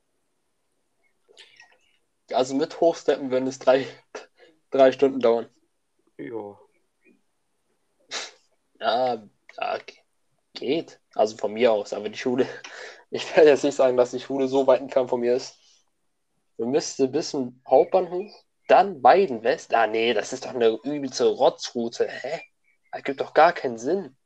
Also 2.32 2.54
mit 2.54 2.80
Hochsteppen 2.80 3.32
würden 3.32 3.48
es 3.48 3.58
drei, 3.58 3.88
drei 4.70 4.92
Stunden 4.92 5.20
dauern. 5.20 5.50
Ja, 6.20 6.60
Ja, 8.84 9.24
ja, 9.60 9.78
ge- 9.78 9.96
geht. 10.54 11.00
Also 11.16 11.38
von 11.38 11.54
mir 11.54 11.72
aus, 11.72 11.94
aber 11.94 12.10
die 12.10 12.18
Schule. 12.18 12.48
Ich 13.16 13.36
werde 13.36 13.52
jetzt 13.52 13.64
nicht 13.64 13.76
sagen, 13.76 13.96
dass 13.96 14.10
die 14.10 14.20
Schule 14.20 14.48
so 14.48 14.66
weit 14.66 14.82
entfernt 14.82 15.08
von 15.08 15.20
mir 15.20 15.36
ist. 15.36 15.56
Du 16.58 16.66
müsstest 16.66 17.12
bis 17.12 17.30
zum 17.30 17.62
Hauptbahnhof, 17.68 18.32
dann 18.68 19.04
Weidenwest. 19.04 19.72
Ah, 19.72 19.86
nee, 19.86 20.16
das 20.16 20.34
ist 20.34 20.46
doch 20.46 20.56
eine 20.56 20.80
übelste 20.84 21.26
Rotzroute. 21.28 22.08
Hä? 22.08 22.42
Das 22.92 23.04
gibt 23.04 23.22
doch 23.22 23.36
gar 23.36 23.54
keinen 23.54 23.78
Sinn. 23.78 24.18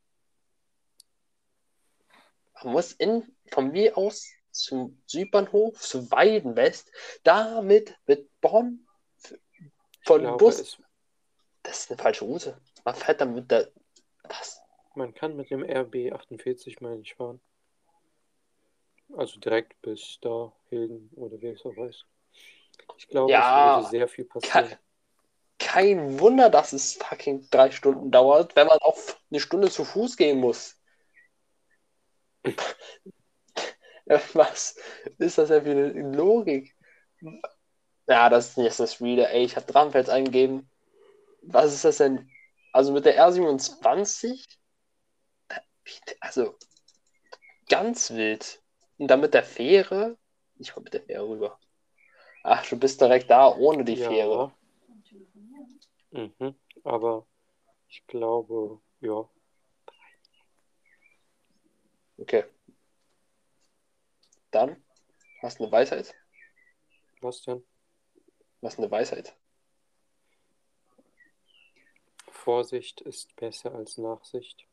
Man 2.63 2.71
muss 2.71 2.93
in, 2.93 3.35
von 3.51 3.71
mir 3.71 3.97
aus 3.97 4.25
zum 4.51 5.01
Südbahnhof, 5.05 5.81
zu 5.81 6.09
Weidenwest, 6.09 6.89
damit 7.23 7.93
mit 8.05 8.29
Bonn 8.39 8.87
von 10.05 10.21
glaube, 10.21 10.37
Bus. 10.37 10.77
Das 11.63 11.79
ist 11.79 11.91
eine 11.91 11.97
falsche 12.01 12.23
Route. 12.23 12.61
Man 12.85 12.95
fährt 12.95 13.19
dann 13.19 13.35
mit 13.35 13.51
der. 13.51 13.69
Was? 14.29 14.61
man 14.97 15.13
kann 15.13 15.35
mit 15.37 15.51
dem 15.51 15.63
RB 15.63 16.11
48 16.11 16.81
meine 16.81 17.01
ich 17.01 17.13
fahren. 17.13 17.39
Also 19.15 19.39
direkt 19.39 19.81
bis 19.81 20.17
da, 20.21 20.51
Hilden 20.69 21.09
oder 21.15 21.39
wie 21.41 21.47
es 21.47 21.65
auch 21.65 21.77
heißt. 21.77 22.05
Ich 22.97 23.07
glaube, 23.07 23.31
Ja, 23.31 23.77
es 23.79 23.87
würde 23.87 23.89
sehr 23.89 24.07
viel 24.07 24.25
passieren. 24.25 24.67
Kein, 24.67 24.77
kein 25.59 26.19
Wunder, 26.19 26.49
dass 26.49 26.73
es 26.73 26.93
fucking 26.95 27.47
drei 27.49 27.71
Stunden 27.71 28.11
dauert, 28.11 28.55
wenn 28.55 28.67
man 28.67 28.79
auch 28.79 28.97
eine 29.29 29.39
Stunde 29.39 29.69
zu 29.69 29.85
Fuß 29.85 30.17
gehen 30.17 30.39
muss. 30.39 30.81
Was 34.33 34.77
ist 35.17 35.37
das 35.37 35.49
denn 35.49 35.63
für 35.63 35.71
eine 35.71 36.15
Logik? 36.15 36.75
Ja, 38.07 38.29
das 38.29 38.49
ist 38.49 38.57
nicht 38.57 38.79
das 38.79 39.01
Reader. 39.01 39.29
Ey, 39.31 39.43
ich 39.43 39.55
habe 39.55 39.65
Drachenfels 39.65 40.09
eingegeben. 40.09 40.69
Was 41.41 41.73
ist 41.73 41.85
das 41.85 41.97
denn? 41.97 42.29
Also 42.77 42.93
mit 42.93 43.05
der 43.05 43.17
R27? 43.17 44.45
Also, 46.19 46.55
ganz 47.67 48.11
wild. 48.11 48.61
Und 48.99 49.07
dann 49.07 49.19
mit 49.19 49.33
der 49.33 49.41
Fähre. 49.41 50.15
Ich 50.59 50.73
komm 50.73 50.83
mit 50.83 50.93
der 50.93 51.01
Fähre 51.01 51.27
rüber. 51.27 51.59
Ach, 52.43 52.63
du 52.69 52.77
bist 52.77 53.01
direkt 53.01 53.31
da 53.31 53.47
ohne 53.47 53.83
die 53.83 53.95
ja. 53.95 54.07
Fähre. 54.07 54.53
Mhm. 56.11 56.53
Aber 56.83 57.25
ich 57.87 58.05
glaube, 58.05 58.79
ja. 58.99 59.27
Okay. 62.19 62.43
Dann 64.51 64.85
hast 65.41 65.57
du 65.57 65.63
eine 65.63 65.71
Weisheit. 65.71 66.13
Was 67.21 67.41
denn? 67.41 67.65
Was 68.61 68.77
eine 68.77 68.91
Weisheit? 68.91 69.35
Vorsicht 72.51 73.01
ist 73.01 73.35
besser 73.35 73.75
als 73.75 73.97
Nachsicht. 73.97 74.65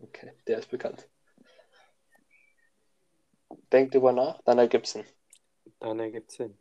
Okay, 0.00 0.32
der 0.48 0.58
ist 0.58 0.68
bekannt. 0.68 1.08
Denk 3.70 3.92
drüber 3.92 4.10
nach, 4.10 4.42
dann 4.42 4.58
ergibt's 4.58 4.90
Sinn. 4.90 5.06
Dann 5.78 6.00
ergibt's 6.00 6.34
Sinn. 6.34 6.58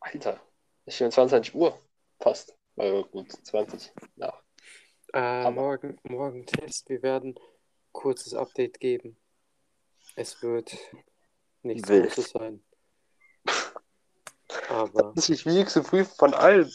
Alter, 0.00 0.40
ist 0.84 0.96
schon 0.96 1.12
20 1.12 1.54
Uhr. 1.54 1.78
Fast. 2.18 2.56
Also 2.76 3.04
gut, 3.04 3.30
20 3.30 3.92
nach. 4.16 4.42
Äh, 5.12 5.18
Aber- 5.18 5.50
morgen, 5.52 6.00
morgen 6.02 6.44
Test. 6.44 6.88
Wir 6.88 7.00
werden 7.04 7.38
kurzes 7.92 8.34
Update 8.34 8.80
geben. 8.80 9.16
Es 10.16 10.42
wird 10.42 10.76
nichts 11.62 11.88
Wild. 11.88 12.06
Großes 12.06 12.30
sein. 12.30 12.64
Aber 14.68 15.12
Das 15.14 15.18
ist 15.18 15.28
die 15.28 15.36
schwierigste 15.38 15.82
Prüfung 15.82 16.16
von 16.18 16.34
allen. 16.34 16.68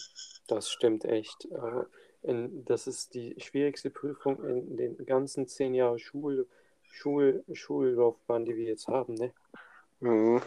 das 0.48 0.70
stimmt 0.72 1.04
echt. 1.04 1.44
Äh, 1.52 1.84
in, 2.28 2.66
das 2.66 2.88
ist 2.88 3.14
die 3.14 3.36
schwierigste 3.40 3.90
Prüfung 3.90 4.44
in 4.44 4.78
den 4.78 5.06
ganzen 5.06 5.48
zehn 5.48 5.74
Jahren 5.74 6.00
Schul, 6.00 6.48
Schul, 6.84 7.44
Schullaufbahn, 7.52 8.46
die 8.46 8.56
wir 8.56 8.66
jetzt 8.66 8.88
haben. 8.88 9.16
Ne? 9.16 9.34
Mhm. 10.02 10.42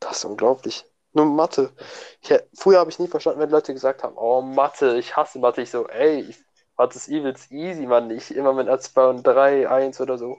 Das 0.00 0.18
ist 0.18 0.24
unglaublich. 0.24 0.84
Nur 1.12 1.26
Mathe. 1.26 1.72
Ich, 2.22 2.32
früher 2.54 2.78
habe 2.78 2.90
ich 2.90 2.98
nie 2.98 3.08
verstanden, 3.08 3.40
wenn 3.40 3.50
Leute 3.50 3.72
gesagt 3.74 4.02
haben, 4.02 4.16
oh 4.16 4.40
Mathe, 4.42 4.96
ich 4.98 5.16
hasse 5.16 5.38
Mathe. 5.38 5.62
Ich 5.62 5.70
so, 5.70 5.88
ey, 5.88 6.20
ich, 6.20 6.38
Mathe 6.76 6.96
ist 6.96 7.08
übelst 7.08 7.50
easy, 7.50 7.86
Mann. 7.86 8.10
Ich 8.10 8.34
immer 8.34 8.52
mit 8.52 8.68
A2 8.68 9.10
und 9.10 9.26
3, 9.26 9.68
1 9.68 10.00
oder 10.00 10.18
so. 10.18 10.38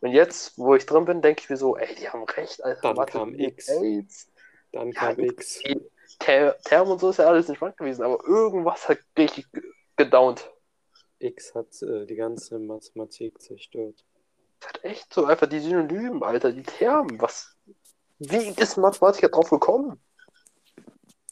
Und 0.00 0.10
jetzt, 0.12 0.58
wo 0.58 0.74
ich 0.74 0.86
drin 0.86 1.04
bin, 1.04 1.22
denke 1.22 1.42
ich 1.42 1.50
mir 1.50 1.56
so, 1.56 1.76
ey, 1.76 1.94
die 1.94 2.08
haben 2.08 2.24
recht, 2.24 2.64
Alter. 2.64 2.80
Dann 2.82 2.96
Mathe 2.96 3.12
kam 3.12 3.34
X. 3.34 3.68
AIDS. 3.68 4.28
Dann 4.72 4.92
Ja, 4.92 5.14
kam. 5.14 5.18
X. 5.18 5.62
Ter 6.18 6.56
Term 6.64 6.90
und 6.90 7.00
so 7.00 7.10
ist 7.10 7.18
ja 7.18 7.26
alles 7.26 7.48
entspannt 7.48 7.76
gewesen, 7.76 8.02
aber 8.02 8.22
irgendwas 8.26 8.88
hat 8.88 8.98
richtig 9.18 9.50
ge- 9.52 9.62
gedownt. 9.96 10.50
X 11.18 11.54
hat 11.54 11.80
äh, 11.82 12.06
die 12.06 12.14
ganze 12.16 12.58
Mathematik 12.58 13.40
zerstört. 13.40 14.04
Das 14.60 14.68
hat 14.70 14.84
echt 14.84 15.12
so 15.12 15.24
einfach 15.26 15.48
die 15.48 15.60
Synonymen, 15.60 16.22
Alter, 16.22 16.52
die 16.52 16.62
Termen. 16.62 17.20
Was? 17.20 17.54
Wie 18.18 18.48
ist 18.48 18.76
Mathematiker 18.76 19.28
drauf 19.28 19.50
gekommen? 19.50 20.00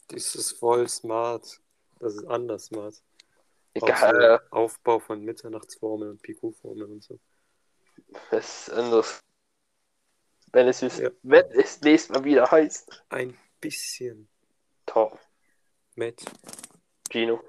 Das 0.09 0.35
ist 0.35 0.53
voll 0.53 0.87
smart. 0.87 1.59
Das 1.99 2.15
ist 2.15 2.25
anders 2.27 2.65
smart. 2.65 2.95
Egal, 3.73 4.39
so 4.49 4.55
Aufbau 4.55 4.99
von 4.99 5.21
Mitternachtsformeln 5.23 6.11
und 6.11 6.21
Picot-Formeln 6.21 6.91
und 6.93 7.03
so. 7.03 7.19
was 8.29 8.67
ist 8.67 8.73
anderes. 8.73 9.19
Wenn 10.51 10.67
es, 10.67 10.81
ist, 10.81 10.99
Ja. 10.99 11.09
wenn 11.23 11.45
es 11.51 11.81
nächstes 11.81 12.15
Mal 12.15 12.23
wieder 12.23 12.49
heißt. 12.49 13.03
Ein 13.09 13.37
bisschen 13.59 14.29
Top. 14.85 15.19
mit 15.95 16.23
Gino. 17.09 17.41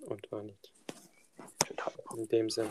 und 0.00 0.30
war 0.32 0.42
nicht. 0.42 0.72
Schönen 1.66 1.76
Tag. 1.76 1.94
In 2.16 2.28
dem 2.28 2.50
Sinne. 2.50 2.70